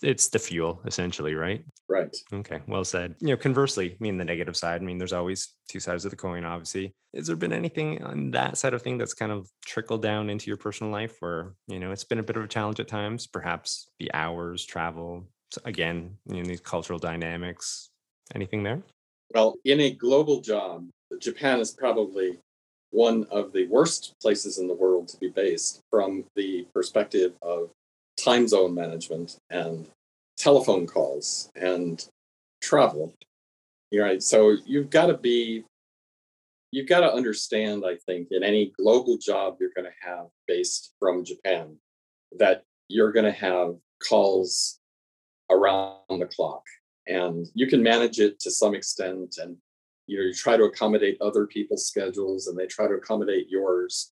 [0.00, 1.64] It's the fuel, essentially, right?
[1.88, 2.14] Right.
[2.32, 2.60] Okay.
[2.68, 3.16] Well said.
[3.20, 4.80] You know, conversely, I mean the negative side.
[4.80, 6.92] I mean, there's always two sides of the coin, obviously.
[7.16, 10.46] Has there been anything on that side of thing that's kind of trickled down into
[10.46, 13.26] your personal life where, you know, it's been a bit of a challenge at times,
[13.26, 15.26] perhaps the hours, travel,
[15.64, 17.90] again, you know, these cultural dynamics.
[18.34, 18.82] Anything there?
[19.34, 22.38] Well, in a global job, Japan is probably
[22.90, 27.70] one of the worst places in the world to be based from the perspective of
[28.16, 29.88] time zone management and
[30.36, 32.06] telephone calls and
[32.62, 33.12] travel.
[33.92, 34.22] Right.
[34.22, 35.64] So you've got to be,
[36.72, 40.92] you've got to understand, I think, in any global job you're going to have based
[40.98, 41.76] from Japan,
[42.38, 44.77] that you're going to have calls
[45.50, 46.62] around the clock.
[47.06, 49.56] And you can manage it to some extent and
[50.08, 54.10] you know you try to accommodate other people's schedules and they try to accommodate yours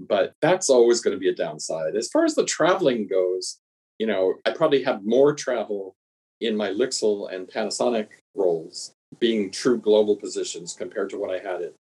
[0.00, 3.58] but that's always going to be a downside as far as the traveling goes
[3.98, 5.94] you know i probably have more travel
[6.40, 11.60] in my lixil and panasonic roles being true global positions compared to what i had
[11.60, 11.74] at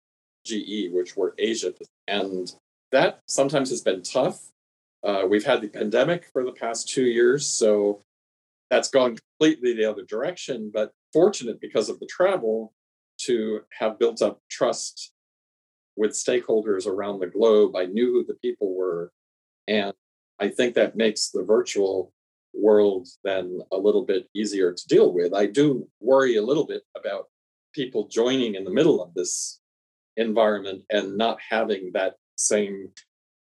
[0.46, 1.74] ge which were asia
[2.08, 2.54] and
[2.92, 4.50] that sometimes has been tough
[5.04, 8.00] uh, we've had the pandemic for the past two years so
[8.74, 12.74] that's gone completely the other direction but fortunate because of the travel
[13.20, 15.14] to have built up trust
[15.96, 17.76] with stakeholders around the globe.
[17.76, 19.12] I knew who the people were.
[19.68, 19.94] And
[20.40, 22.12] I think that makes the virtual
[22.52, 25.36] world then a little bit easier to deal with.
[25.36, 27.26] I do worry a little bit about
[27.76, 29.60] people joining in the middle of this
[30.18, 32.90] environment and not having that same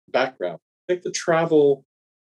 [0.07, 0.59] background.
[0.87, 1.83] I think the travel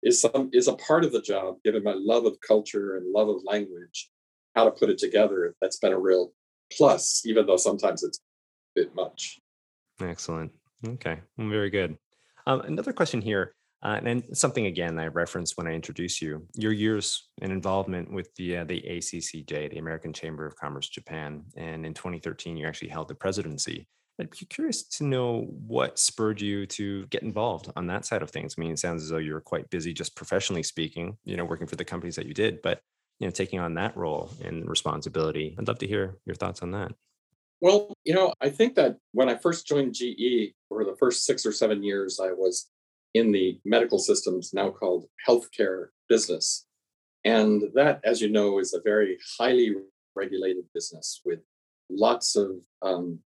[0.03, 3.29] is some is a part of the job, given my love of culture and love
[3.29, 4.11] of language.
[4.55, 6.33] how to put it together, that's been a real
[6.77, 9.39] plus, even though sometimes it's a bit much.
[10.01, 10.51] Excellent.
[10.87, 11.97] Okay, very good.
[12.47, 16.47] Um, another question here, uh, and something again I referenced when I introduced you.
[16.55, 21.45] Your years and involvement with the uh, the ACCJ, the American Chamber of Commerce Japan,
[21.57, 23.87] and in 2013 you actually held the presidency.
[24.21, 28.31] I'd be curious to know what spurred you to get involved on that side of
[28.31, 28.57] things.
[28.57, 31.69] I mean, it sounds as though you're quite busy, just professionally speaking, you know, working
[31.69, 32.81] for the companies that you did, but
[33.21, 35.55] you know, taking on that role and responsibility.
[35.59, 36.93] I'd love to hear your thoughts on that.
[37.61, 41.45] Well, you know, I think that when I first joined GE, for the first six
[41.45, 42.71] or seven years, I was
[43.15, 46.67] in the medical systems, now called healthcare business.
[47.25, 49.75] And that, as you know, is a very highly
[50.15, 51.41] regulated business with
[51.91, 52.53] lots of
[52.83, 53.21] um,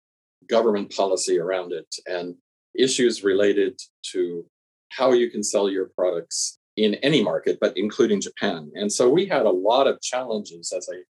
[0.49, 2.35] government policy around it and
[2.75, 3.79] issues related
[4.13, 4.47] to
[4.91, 8.71] how you can sell your products in any market, but including Japan.
[8.75, 11.03] And so we had a lot of challenges as a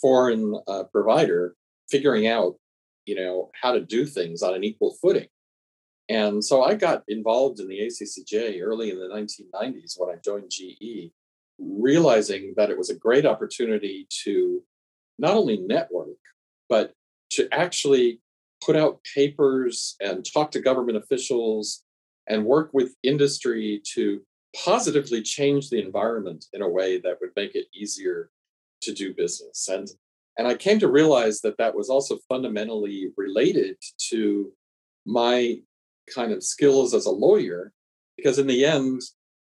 [0.00, 1.54] foreign uh, provider
[1.90, 2.54] figuring out,
[3.06, 5.26] you know, how to do things on an equal footing.
[6.08, 10.50] And so I got involved in the ACCJ early in the 1990s when I joined
[10.50, 11.12] GE,
[11.58, 14.62] realizing that it was a great opportunity to
[15.18, 16.18] not only network,
[16.68, 16.94] but
[17.30, 18.20] to actually
[18.64, 21.82] put out papers and talk to government officials
[22.28, 24.22] and work with industry to
[24.64, 28.30] positively change the environment in a way that would make it easier
[28.82, 29.68] to do business.
[29.68, 29.88] And
[30.38, 33.76] and I came to realize that that was also fundamentally related
[34.08, 34.52] to
[35.04, 35.60] my
[36.14, 37.72] kind of skills as a lawyer,
[38.16, 39.02] because in the end,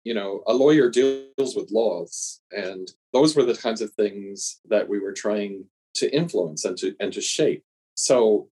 [0.04, 4.88] you know, a lawyer deals with laws, and those were the kinds of things that
[4.88, 7.62] we were trying to influence and to and to shape.
[7.94, 8.48] So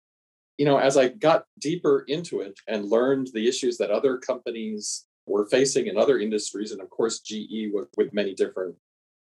[0.60, 5.06] you know, as I got deeper into it and learned the issues that other companies
[5.26, 8.76] were facing in other industries, and of course, GE with, with many different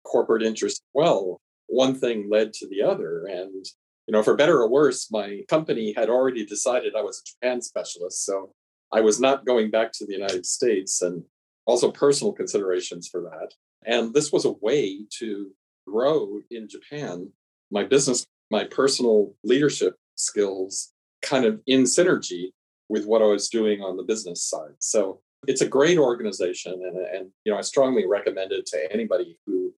[0.03, 3.27] corporate interests, well, one thing led to the other.
[3.27, 3.65] And,
[4.09, 7.63] you know, for better or worse, my company had already decided I was a Japan
[7.63, 8.25] specialist.
[8.25, 8.53] So
[8.91, 11.23] I was not going back to the United States and
[11.65, 13.53] also personal considerations for that.
[13.87, 15.53] And this was a way to
[15.87, 17.29] grow in Japan
[17.71, 20.93] my business, my personal leadership skills
[21.23, 22.51] kind of in synergy
[22.89, 24.75] with what I was doing on the business side.
[24.79, 29.39] So it's a great organization, and, and you know I strongly recommend it to anybody
[29.47, 29.73] who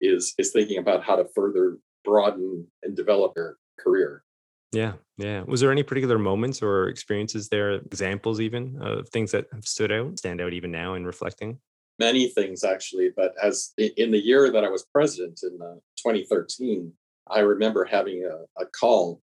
[0.00, 4.24] is is thinking about how to further broaden and develop their career.
[4.72, 5.42] Yeah, yeah.
[5.42, 9.92] Was there any particular moments or experiences there, examples even of things that have stood
[9.92, 11.58] out, stand out even now in reflecting?
[11.98, 16.90] Many things actually, but as in the year that I was president in uh, 2013,
[17.30, 19.20] I remember having a, a call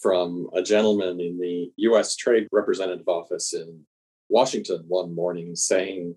[0.00, 3.84] from a gentleman in the US Trade Representative Office in
[4.28, 6.14] Washington one morning saying,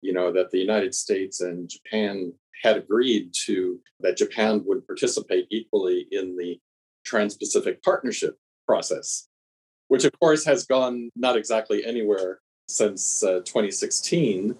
[0.00, 5.46] you know, that the United States and Japan had agreed to that Japan would participate
[5.50, 6.58] equally in the
[7.04, 9.28] Trans Pacific Partnership process,
[9.88, 14.56] which of course has gone not exactly anywhere since uh, 2016.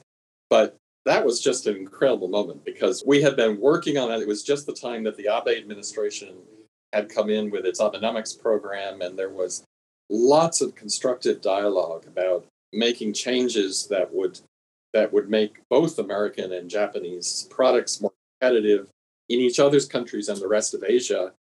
[0.50, 4.20] But that was just an incredible moment because we had been working on it.
[4.20, 6.36] It was just the time that the Abe administration
[6.92, 9.64] had come in with its Abenomics program, and there was
[10.10, 14.40] lots of constructive dialogue about making changes that would
[14.92, 18.88] that would make both American and Japanese products more competitive
[19.30, 21.32] in each other's countries and the rest of Asia,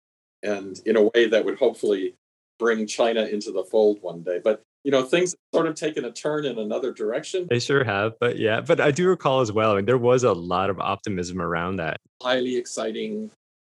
[0.43, 2.15] and in a way that would hopefully
[2.59, 4.39] bring China into the fold one day.
[4.41, 7.47] But you know, things sort of taken a turn in another direction.
[7.49, 9.73] They sure have, but yeah, but I do recall as well.
[9.73, 11.97] I mean, there was a lot of optimism around that.
[12.21, 13.31] Highly exciting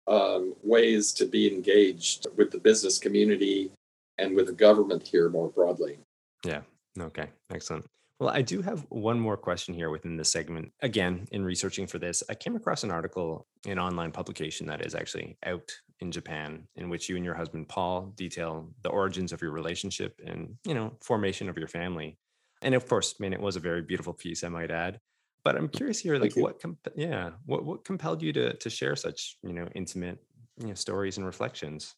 [0.08, 3.72] um, ways to be engaged with the business community
[4.18, 6.00] and with the government here more broadly.
[6.46, 6.62] Yeah.
[7.00, 7.30] Okay.
[7.52, 7.86] Excellent.
[8.20, 10.72] Well, I do have one more question here within this segment.
[10.82, 14.96] Again, in researching for this, I came across an article in online publication that is
[14.96, 19.42] actually out in Japan, in which you and your husband Paul detail the origins of
[19.42, 22.18] your relationship and you know formation of your family.
[22.64, 25.00] And of course, I mean, it was a very beautiful piece, I might add.
[25.44, 28.96] But I'm curious here, like what, comp- yeah, what what compelled you to to share
[28.96, 30.20] such you know intimate
[30.60, 31.96] you know stories and reflections?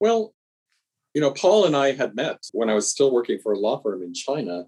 [0.00, 0.34] Well,
[1.14, 3.80] you know, Paul and I had met when I was still working for a law
[3.80, 4.66] firm in China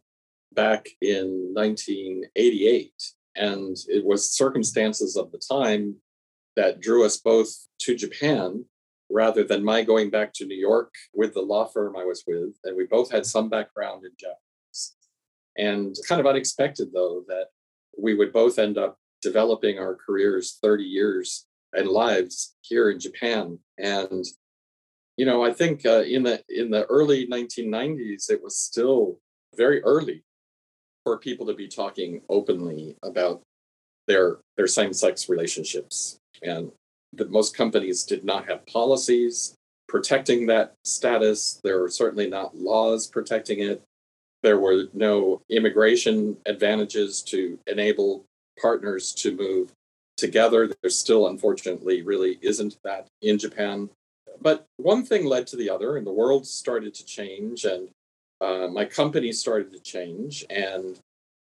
[0.53, 2.93] back in 1988,
[3.35, 5.97] and it was circumstances of the time
[6.55, 8.65] that drew us both to Japan
[9.11, 12.57] rather than my going back to New York with the law firm I was with.
[12.65, 14.35] And we both had some background in Japan
[15.57, 17.47] and kind of unexpected, though, that
[17.99, 23.59] we would both end up developing our careers 30 years and lives here in Japan.
[23.79, 24.25] And
[25.17, 29.19] you know, I think uh, in the in the early 1990s, it was still
[29.57, 30.23] very early
[31.05, 33.41] for people to be talking openly about
[34.07, 36.19] their their same-sex relationships.
[36.43, 36.71] And
[37.15, 39.55] that most companies did not have policies
[39.89, 41.61] protecting that status.
[41.65, 43.83] There were certainly not laws protecting it.
[44.47, 48.25] There were no immigration advantages to enable
[48.63, 49.73] partners to move
[50.17, 50.69] together.
[50.69, 53.91] There still, unfortunately, really isn't that in Japan.
[54.41, 57.89] But one thing led to the other, and the world started to change, and
[58.41, 60.45] uh, my company started to change.
[60.49, 60.97] And,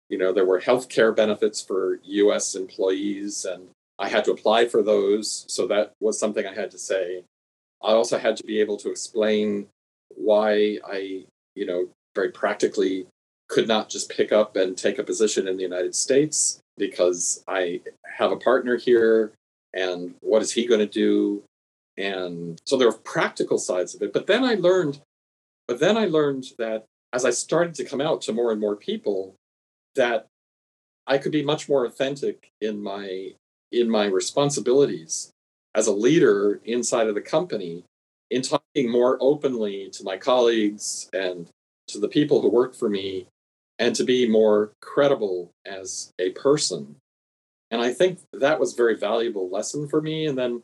[0.09, 4.81] you know, there were healthcare benefits for US employees, and I had to apply for
[4.81, 5.45] those.
[5.49, 7.25] So that was something I had to say.
[7.83, 9.67] I also had to be able to explain
[10.15, 11.25] why I,
[11.57, 13.07] you know, very practically
[13.49, 17.81] could not just pick up and take a position in the United States because I
[18.19, 19.33] have a partner here
[19.75, 21.43] and what is he going to do?
[21.97, 24.13] And so there are practical sides of it.
[24.13, 25.01] But then I learned,
[25.69, 28.77] but then I learned that as I started to come out to more and more
[28.77, 29.35] people,
[29.95, 30.27] that
[31.07, 33.35] I could be much more authentic in my
[33.71, 35.31] in my responsibilities
[35.75, 37.85] as a leader inside of the company
[38.31, 41.49] in talking more openly to my colleagues and
[41.93, 43.27] to the people who work for me
[43.79, 46.97] and to be more credible as a person.
[47.71, 50.27] And I think that was a very valuable lesson for me.
[50.27, 50.63] And then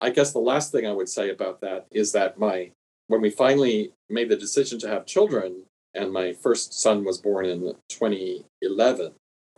[0.00, 2.70] I guess the last thing I would say about that is that my
[3.06, 5.64] when we finally made the decision to have children,
[5.94, 9.12] and my first son was born in 2011,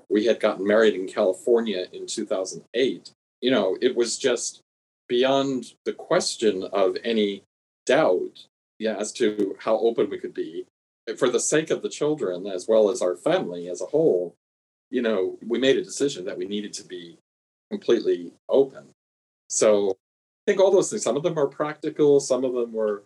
[0.09, 3.11] we had gotten married in California in 2008.
[3.43, 4.61] You know, it was just
[5.07, 7.43] beyond the question of any
[7.85, 8.47] doubt
[8.83, 10.67] yeah, as to how open we could be
[11.17, 14.35] for the sake of the children as well as our family as a whole,
[14.91, 17.19] you know, we made a decision that we needed to be
[17.71, 18.85] completely open.
[19.49, 23.05] So I think all those things, some of them are practical, some of them were,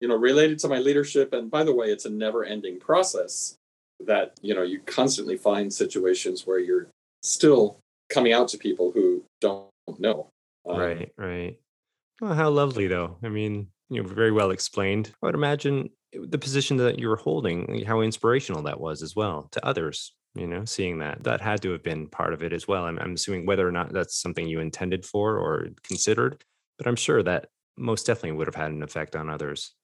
[0.00, 1.32] you know, related to my leadership.
[1.32, 3.56] And by the way, it's a never ending process
[4.00, 6.88] that, you know, you constantly find situations where you're
[7.22, 7.78] still
[8.10, 10.28] coming out to people who don't know.
[10.68, 11.58] Um, right, right.
[12.20, 13.16] Well, how lovely, though.
[13.22, 15.12] I mean, you know, very well explained.
[15.22, 19.16] I would imagine the position that you were holding, eh, how inspirational that was as
[19.16, 20.14] well to others.
[20.34, 22.84] You know, seeing that that had to have been part of it as well.
[22.84, 26.42] I'm, I'm assuming whether or not that's something you intended for or considered,
[26.78, 29.74] but I'm sure that most definitely would have had an effect on others.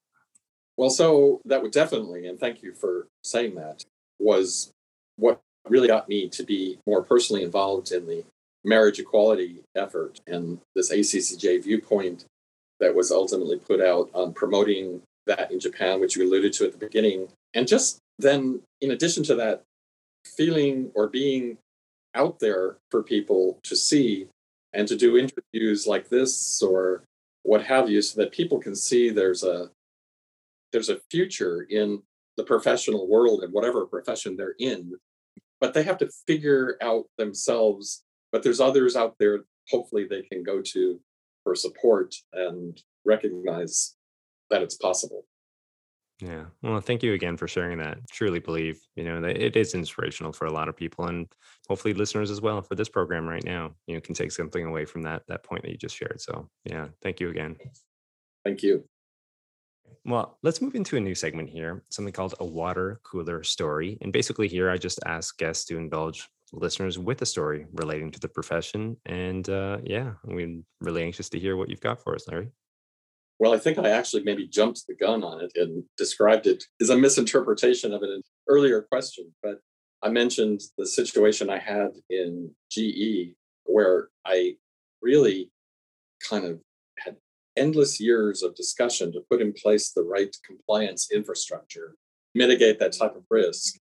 [0.79, 3.85] Well, so that would definitely, and thank you for saying that,
[4.19, 4.73] was
[5.17, 8.25] what really got me to be more personally involved in the
[8.65, 12.25] marriage equality effort and this ACCJ viewpoint
[12.81, 16.73] that was ultimately put out on promoting that in Japan, which you alluded to at
[16.73, 17.29] the beginning.
[17.55, 19.63] And just then, in addition to that,
[20.25, 21.59] feeling or being
[22.15, 24.27] out there for people to see
[24.73, 27.05] and to do interviews like this or
[27.43, 29.71] what have you so that people can see there's a
[30.73, 32.03] there's a future in
[32.37, 34.95] the professional world and whatever profession they're in
[35.61, 38.03] but they have to figure out themselves
[38.33, 41.01] but there's others out there hopefully they can go to
[41.45, 43.95] for support and recognize
[44.51, 45.25] that it's possible.
[46.21, 46.47] Yeah.
[46.63, 47.99] Well, thank you again for sharing that.
[48.11, 51.29] Truly believe, you know, that it is inspirational for a lot of people and
[51.69, 54.85] hopefully listeners as well for this program right now, you know, can take something away
[54.85, 56.21] from that that point that you just shared.
[56.21, 57.57] So, yeah, thank you again.
[58.45, 58.85] Thank you.
[60.05, 63.99] Well, let's move into a new segment here, something called a water cooler story.
[64.01, 68.21] And basically, here I just ask guests to indulge listeners with a story relating to
[68.21, 68.97] the profession.
[69.07, 72.49] And uh, yeah, we're really anxious to hear what you've got for us, Larry.
[73.39, 76.91] Well, I think I actually maybe jumped the gun on it and described it as
[76.91, 79.33] a misinterpretation of an earlier question.
[79.43, 79.61] But
[80.03, 83.35] I mentioned the situation I had in GE
[83.65, 84.57] where I
[85.03, 85.51] really
[86.29, 86.61] kind of
[86.99, 87.17] had
[87.57, 91.95] endless years of discussion to put in place the right compliance infrastructure,
[92.35, 93.79] mitigate that type of risk.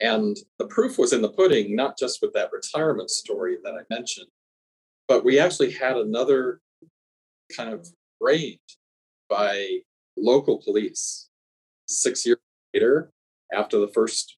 [0.00, 3.94] And the proof was in the pudding, not just with that retirement story that I
[3.94, 4.28] mentioned,
[5.08, 6.60] but we actually had another
[7.54, 7.86] kind of
[8.20, 8.60] raid
[9.28, 9.78] by
[10.16, 11.28] local police
[11.86, 12.38] six years
[12.72, 13.10] later
[13.52, 14.36] after the first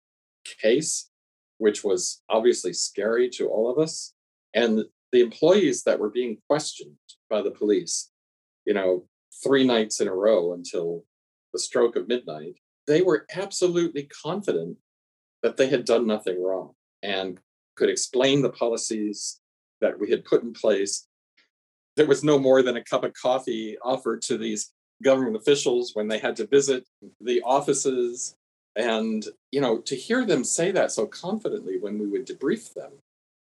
[0.61, 1.11] case,
[1.59, 4.13] which was obviously scary to all of us.
[4.55, 6.97] And the employees that were being questioned
[7.31, 8.11] by the police,
[8.65, 9.07] you know,
[9.43, 11.05] three nights in a row until
[11.53, 12.57] the stroke of midnight,
[12.87, 14.77] they were absolutely confident
[15.43, 16.73] that they had done nothing wrong
[17.03, 17.41] and
[17.77, 19.41] could explain the policies
[19.81, 21.07] that we had put in place.
[21.97, 24.73] There was no more than a cup of coffee offered to these
[25.03, 26.85] government officials when they had to visit
[27.21, 28.35] the offices.
[28.75, 32.93] And you know to hear them say that so confidently when we would debrief them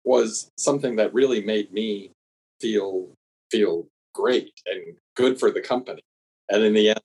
[0.04, 2.12] was something that really made me
[2.60, 3.10] feel
[3.52, 6.02] feel great and good for the company.
[6.50, 7.02] And in the end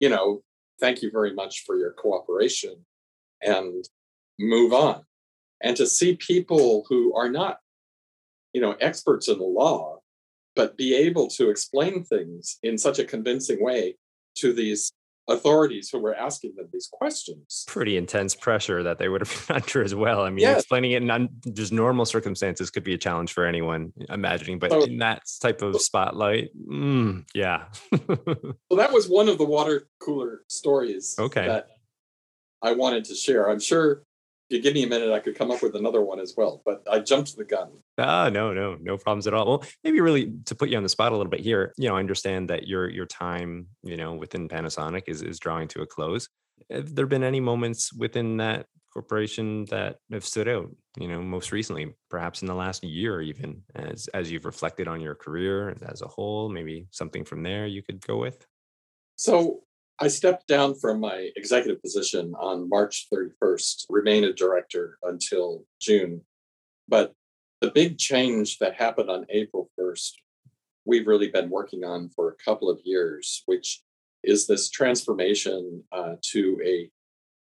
[0.00, 0.40] you know
[0.80, 2.76] thank you very much for your cooperation
[3.42, 3.84] and
[4.38, 5.02] move on.
[5.60, 7.58] And to see people who are not
[8.54, 9.97] you know experts in the law
[10.58, 13.94] but be able to explain things in such a convincing way
[14.34, 14.90] to these
[15.28, 17.64] authorities who were asking them these questions.
[17.68, 20.22] Pretty intense pressure that they would have been under as well.
[20.22, 20.58] I mean, Yes.
[20.62, 24.72] explaining it in un- just normal circumstances could be a challenge for anyone imagining, but
[24.72, 27.66] So- in that type of spotlight, mm, yeah.
[27.92, 31.46] So that was one of the water cooler stories Okay.
[31.46, 31.68] that
[32.62, 33.48] I wanted to share.
[33.48, 34.02] I'm sure
[34.48, 36.82] you give me a minute, I could come up with another one as well, but
[36.90, 37.70] I jumped the gun.
[37.98, 39.46] Ah, no, no, no problems at all.
[39.46, 41.96] Well, maybe really to put you on the spot a little bit here, you know,
[41.96, 45.86] I understand that your your time, you know, within Panasonic is is drawing to a
[45.86, 46.28] close.
[46.70, 50.68] Have there been any moments within that corporation that have stood out,
[50.98, 55.00] you know, most recently, perhaps in the last year even, as as you've reflected on
[55.00, 58.46] your career as a whole, maybe something from there you could go with?
[59.16, 59.64] So
[60.00, 66.20] I stepped down from my executive position on March 31st, remain a director until June.
[66.86, 67.14] But
[67.60, 70.12] the big change that happened on April 1st,
[70.84, 73.82] we've really been working on for a couple of years, which
[74.22, 76.88] is this transformation uh, to a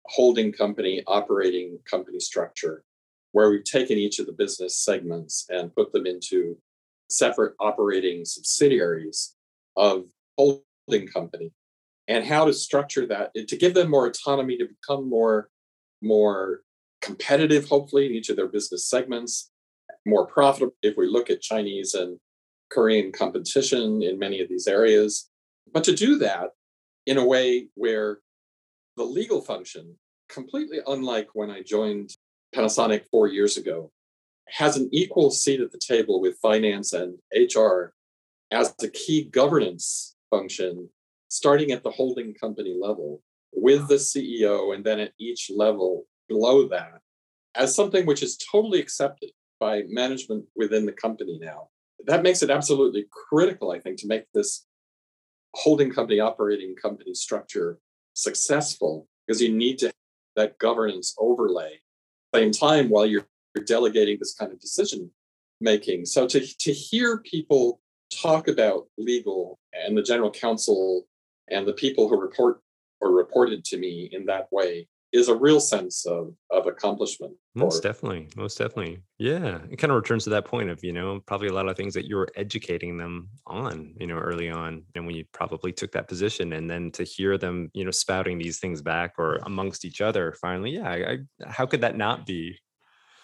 [0.06, 2.82] holding company, operating company structure,
[3.32, 6.56] where we've taken each of the business segments and put them into
[7.10, 9.34] separate operating subsidiaries
[9.76, 10.06] of
[10.38, 11.52] holding company
[12.08, 15.48] and how to structure that to give them more autonomy to become more
[16.02, 16.62] more
[17.00, 19.50] competitive hopefully in each of their business segments
[20.06, 20.74] more profitable.
[20.82, 22.18] If we look at chinese and
[22.70, 25.28] korean competition in many of these areas
[25.72, 26.50] but to do that
[27.06, 28.18] in a way where
[28.96, 29.96] the legal function
[30.28, 32.10] completely unlike when i joined
[32.54, 33.90] panasonic 4 years ago
[34.48, 37.18] has an equal seat at the table with finance and
[37.54, 37.92] hr
[38.50, 40.88] as a key governance function
[41.28, 43.22] starting at the holding company level
[43.52, 47.00] with the CEO and then at each level below that
[47.54, 51.68] as something which is totally accepted by management within the company now.
[52.06, 54.66] That makes it absolutely critical, I think, to make this
[55.54, 57.78] holding company, operating company structure
[58.14, 59.94] successful because you need to have
[60.36, 61.80] that governance overlay at
[62.32, 65.10] the same time while you're, you're delegating this kind of decision
[65.60, 66.04] making.
[66.04, 67.80] So to, to hear people
[68.14, 71.07] talk about legal and the general counsel
[71.50, 72.60] and the people who report
[73.00, 77.32] or reported to me in that way is a real sense of, of accomplishment.
[77.54, 78.28] Most definitely.
[78.36, 78.98] Most definitely.
[79.16, 79.60] Yeah.
[79.70, 81.94] It kind of returns to that point of, you know, probably a lot of things
[81.94, 84.82] that you were educating them on, you know, early on.
[84.94, 88.36] And when you probably took that position and then to hear them, you know, spouting
[88.36, 92.26] these things back or amongst each other, finally, yeah, I, I, how could that not
[92.26, 92.58] be?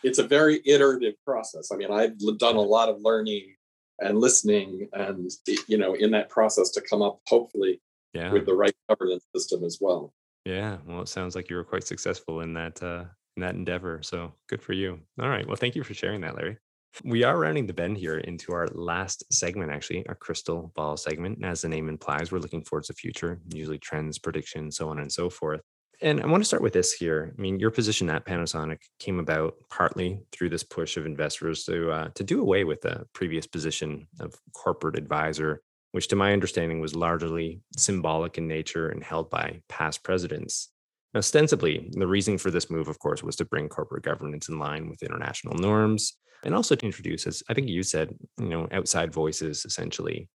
[0.05, 1.71] it's a very iterative process.
[1.73, 3.55] I mean, I've done a lot of learning
[4.01, 5.31] and listening and
[5.69, 7.81] you know in that process to come up hopefully
[8.15, 8.33] Yeah.
[8.33, 10.13] with the right governance system as well.
[10.45, 10.79] Yeah.
[10.87, 13.05] Well, it sounds like you were quite successful in that, uh,
[13.37, 14.01] in that endeavor.
[14.03, 15.01] So good for you.
[15.21, 15.47] All right.
[15.47, 16.59] Well, thank you for sharing that, Larry.
[17.03, 21.39] We are rounding the bend here into our last segment, actually, our crystal ball segment.
[21.39, 25.01] And as the name implies, we're looking towards the future, usually trends, predictions, so on
[25.01, 25.61] and so forth.
[26.01, 27.35] And I want to start with this here.
[27.37, 31.91] I mean, your position at Panasonic came about partly through this push of investors to
[31.91, 35.63] uh, to do away with the previous position of corporate advisor,
[35.95, 40.71] which, to my understanding, was largely symbolic in nature and held by past presidents.
[41.15, 44.89] Ostensibly, the reason for this move, of course, was to bring corporate governance in line
[44.89, 49.13] with international norms and also to introduce, as I think you said, you know, outside
[49.13, 50.29] voices essentially.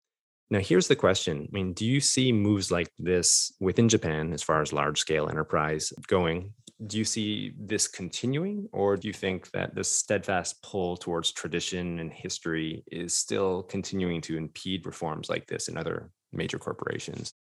[0.49, 1.41] Now, here's the question.
[1.41, 5.27] I mean, do you see moves like this within Japan as far as large scale
[5.27, 6.53] enterprise going?
[6.87, 11.99] Do you see this continuing, or do you think that this steadfast pull towards tradition
[11.99, 17.33] and history is still continuing to impede reforms like this in other major corporations?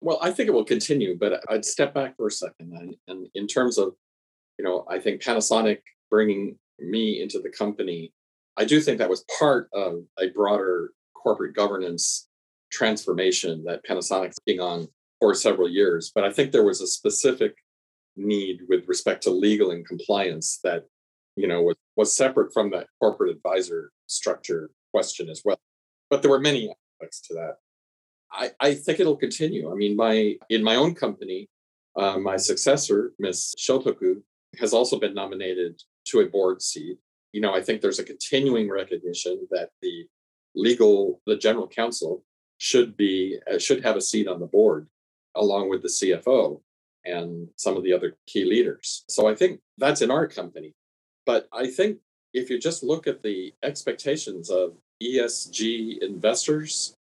[0.00, 2.72] Well, I think it will continue, but I'd step back for a second.
[2.72, 3.94] And, and in terms of,
[4.58, 5.80] you know, I think Panasonic
[6.10, 8.12] bringing me into the company,
[8.56, 12.28] I do think that was part of a broader corporate governance
[12.72, 14.88] transformation that Panasonic's been on
[15.20, 16.12] for several years.
[16.14, 17.56] But I think there was a specific
[18.16, 20.84] need with respect to legal and compliance that,
[21.36, 25.58] you know, was, was separate from that corporate advisor structure question as well.
[26.10, 27.56] But there were many aspects to that.
[28.32, 29.70] I, I think it'll continue.
[29.70, 31.48] I mean, my in my own company,
[31.96, 33.54] uh, my successor, Ms.
[33.58, 34.22] Shotoku,
[34.58, 36.98] has also been nominated to a board seat.
[37.32, 40.06] You know, I think there's a continuing recognition that the
[40.54, 42.24] legal, the general counsel
[42.58, 44.88] should be uh, should have a seat on the board,
[45.34, 46.60] along with the CFO
[47.06, 49.04] and some of the other key leaders.
[49.08, 50.72] So I think that's in our company.
[51.24, 51.98] But I think
[52.34, 56.94] if you just look at the expectations of ESG investors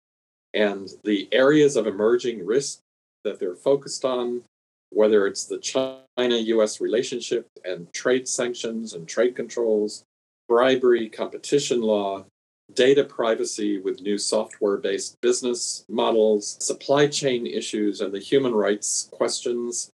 [0.53, 2.81] and the areas of emerging risk
[3.25, 4.43] that they're focused on,
[4.91, 10.05] whether it's the China US relationship and trade sanctions and trade controls,
[10.49, 12.25] bribery, competition law,
[12.73, 19.09] data privacy with new software based business models, supply chain issues, and the human rights
[19.13, 19.91] questions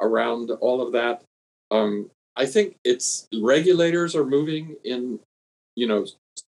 [0.00, 1.22] around all of that.
[1.70, 5.20] Um, I think it's regulators are moving in,
[5.76, 6.06] you know,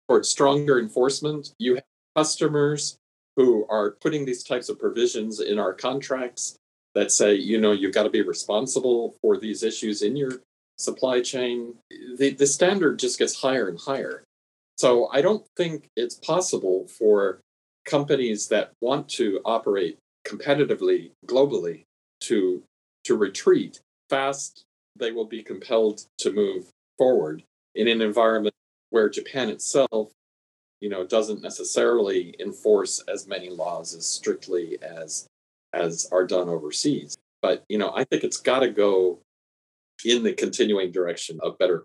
[0.09, 1.53] towards stronger enforcement.
[1.59, 1.85] You have
[2.17, 2.97] customers
[3.37, 6.57] who are putting these types of provisions in our contracts
[6.95, 10.33] that say, you know, you've got to be responsible for these issues in your
[10.79, 11.75] supply chain.
[12.17, 14.25] The, the standard just gets higher and higher.
[14.77, 17.41] So I don't think it's possible for
[17.85, 21.85] companies that want to operate competitively globally
[22.23, 22.63] to
[23.09, 23.81] to retreat
[24.11, 26.67] fast they will be compelled to move
[26.99, 27.43] forward
[27.75, 28.55] in an environment
[28.91, 30.13] where Japan itself
[30.81, 35.27] you know doesn't necessarily enforce as many laws as strictly as
[35.73, 39.19] as are done overseas but you know i think it's got to go
[40.05, 41.83] in the continuing direction of better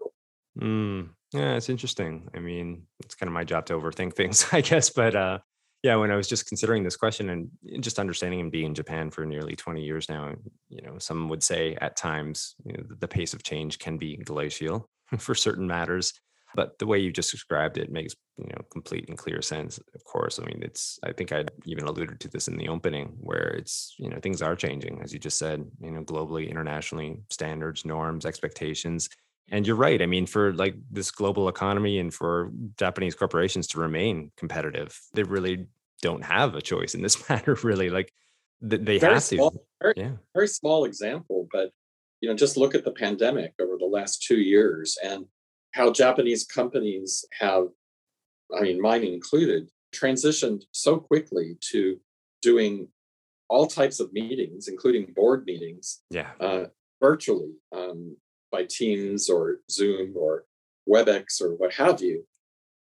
[0.60, 2.30] mm, yeah, it's interesting.
[2.36, 4.92] I mean, it's kind of my job to overthink things, I guess.
[4.92, 5.40] But uh,
[5.84, 8.74] yeah, when I was just considering this question and eh, just understanding and being in
[8.74, 10.34] Japan for nearly 20 years now,
[10.70, 14.18] you know, some would say at times you know, the pace of change can be
[14.18, 16.14] glacial for certain matters.
[16.56, 19.80] But the way you just described it makes you know complete and clear sense.
[19.96, 21.00] Of course, I mean it's.
[21.04, 24.44] I think I even alluded to this in the opening, where it's you know things
[24.44, 25.66] are changing, as you just said.
[25.82, 29.10] You know, globally, internationally, standards, norms, expectations
[29.52, 30.02] and you're right.
[30.02, 35.24] I mean, for like this global economy and for Japanese corporations to remain competitive, they
[35.24, 35.68] really
[36.02, 37.58] don't have a choice in this matter.
[37.64, 38.12] Really, like
[38.62, 39.60] they very have small, to.
[39.82, 40.12] Very, yeah.
[40.34, 41.72] very small example, but
[42.22, 45.26] you know, just look at the pandemic over the last two years and
[45.74, 47.68] how Japanese companies have,
[48.58, 52.00] I mean, mine included, transitioned so quickly to
[52.42, 52.88] doing
[53.50, 56.66] all types of meetings, including board meetings, yeah, uh,
[57.02, 57.52] virtually.
[57.76, 58.16] Um,
[58.54, 60.46] by Teams or Zoom or
[60.88, 62.24] WebEx or what have you.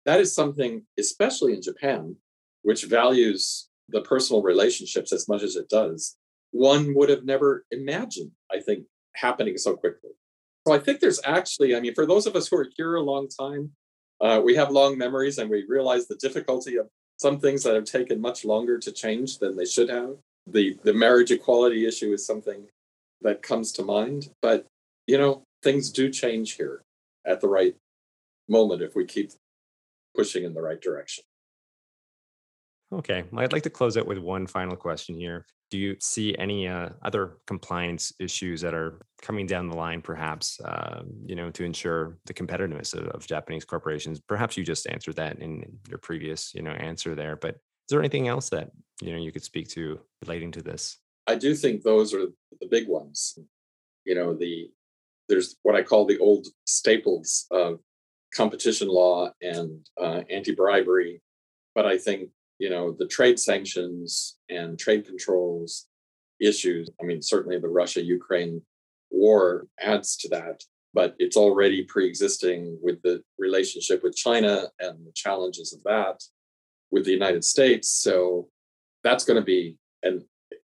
[0.04, 2.16] That is something, especially in Japan,
[2.62, 6.16] which values the personal relationships as much as it does,
[6.50, 10.10] one would have never imagined, I think, happening so quickly.
[10.66, 13.02] So I think there's actually, I mean, for those of us who are here a
[13.02, 13.70] long time,
[14.20, 17.84] uh, we have long memories and we realize the difficulty of some things that have
[17.84, 20.16] taken much longer to change than they should have.
[20.46, 22.66] The, the marriage equality issue is something
[23.22, 24.30] that comes to mind.
[24.42, 24.66] But,
[25.06, 26.84] you know, things do change here
[27.26, 27.74] at the right
[28.48, 29.32] moment if we keep
[30.14, 31.24] pushing in the right direction.
[32.92, 35.46] Okay, well, I'd like to close out with one final question here.
[35.70, 40.60] Do you see any uh, other compliance issues that are coming down the line, perhaps,
[40.60, 44.18] uh, you know, to ensure the competitiveness of, of, Japanese corporations?
[44.18, 47.36] Perhaps you just answered that in your previous, you know, answer there.
[47.36, 50.98] But is there anything else that you know you could speak to relating to this?
[51.28, 52.26] I do think those are
[52.60, 53.38] the big ones.
[54.04, 54.72] You know, the
[55.30, 57.78] there's what I call the old staples of
[58.34, 61.22] competition law and uh, anti-bribery,
[61.74, 62.28] but I think
[62.58, 65.86] you know the trade sanctions and trade controls
[66.40, 66.90] issues.
[67.00, 68.62] I mean, certainly the Russia-Ukraine
[69.10, 70.62] war adds to that,
[70.92, 76.22] but it's already pre-existing with the relationship with China and the challenges of that
[76.90, 77.88] with the United States.
[77.88, 78.48] So
[79.04, 80.24] that's going to be an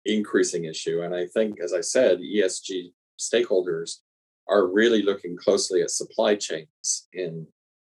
[0.04, 1.02] increasing issue.
[1.02, 3.98] And I think, as I said, ESG stakeholders
[4.49, 7.47] are really looking closely at supply chains in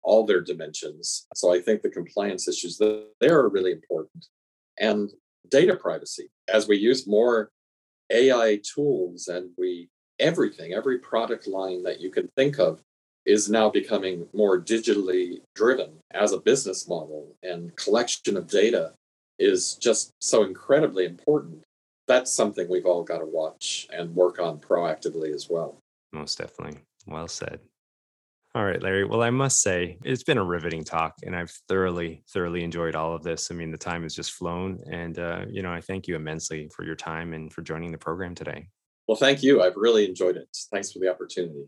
[0.03, 1.27] all their dimensions.
[1.35, 4.25] So I think the compliance issues there are really important.
[4.79, 5.11] And
[5.49, 6.29] data privacy.
[6.51, 7.51] As we use more
[8.09, 9.89] AI tools and we
[10.19, 12.81] everything, every product line that you can think of
[13.25, 18.93] is now becoming more digitally driven as a business model and collection of data
[19.37, 21.63] is just so incredibly important.
[22.07, 25.77] That's something we've all got to watch and work on proactively as well.
[26.11, 26.79] Most definitely.
[27.07, 27.59] Well said.
[28.53, 29.05] All right, Larry.
[29.05, 33.15] Well, I must say it's been a riveting talk, and I've thoroughly, thoroughly enjoyed all
[33.15, 33.49] of this.
[33.49, 36.69] I mean, the time has just flown, and uh, you know, I thank you immensely
[36.75, 38.67] for your time and for joining the program today.
[39.07, 39.61] Well, thank you.
[39.61, 40.49] I've really enjoyed it.
[40.69, 41.65] Thanks for the opportunity.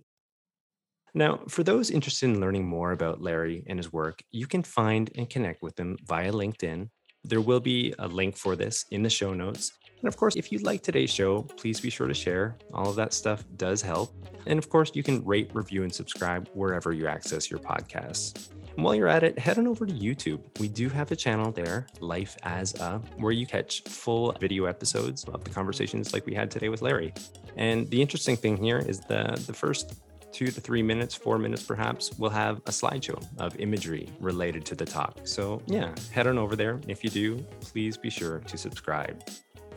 [1.13, 5.09] Now, for those interested in learning more about Larry and his work, you can find
[5.15, 6.89] and connect with him via LinkedIn.
[7.23, 9.71] There will be a link for this in the show notes,
[10.03, 12.57] and of course, if you like today's show, please be sure to share.
[12.73, 14.13] All of that stuff does help.
[14.45, 18.49] And of course, you can rate, review, and subscribe wherever you access your podcasts.
[18.75, 20.41] And while you're at it, head on over to YouTube.
[20.59, 25.23] We do have a channel there, Life as a, where you catch full video episodes
[25.23, 27.13] of the conversations like we had today with Larry.
[27.55, 30.01] And the interesting thing here is the the first
[30.33, 34.75] two to three minutes, four minutes perhaps, we'll have a slideshow of imagery related to
[34.75, 35.19] the talk.
[35.23, 36.81] So, yeah, head on over there.
[36.87, 39.23] If you do, please be sure to subscribe.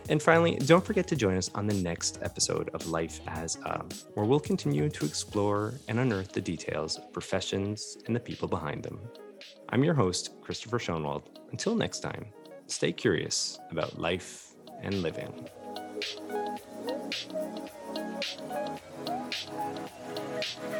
[0.08, 3.84] And finally, don't forget to join us on the next episode of Life as A,
[4.14, 8.82] where we'll continue to explore and unearth the details of professions and the people behind
[8.82, 9.00] them.
[9.68, 11.22] I'm your host, Christopher Schoenwald.
[11.50, 12.26] Until next time,
[12.66, 15.48] stay curious about life and living.
[20.36, 20.75] Thank you.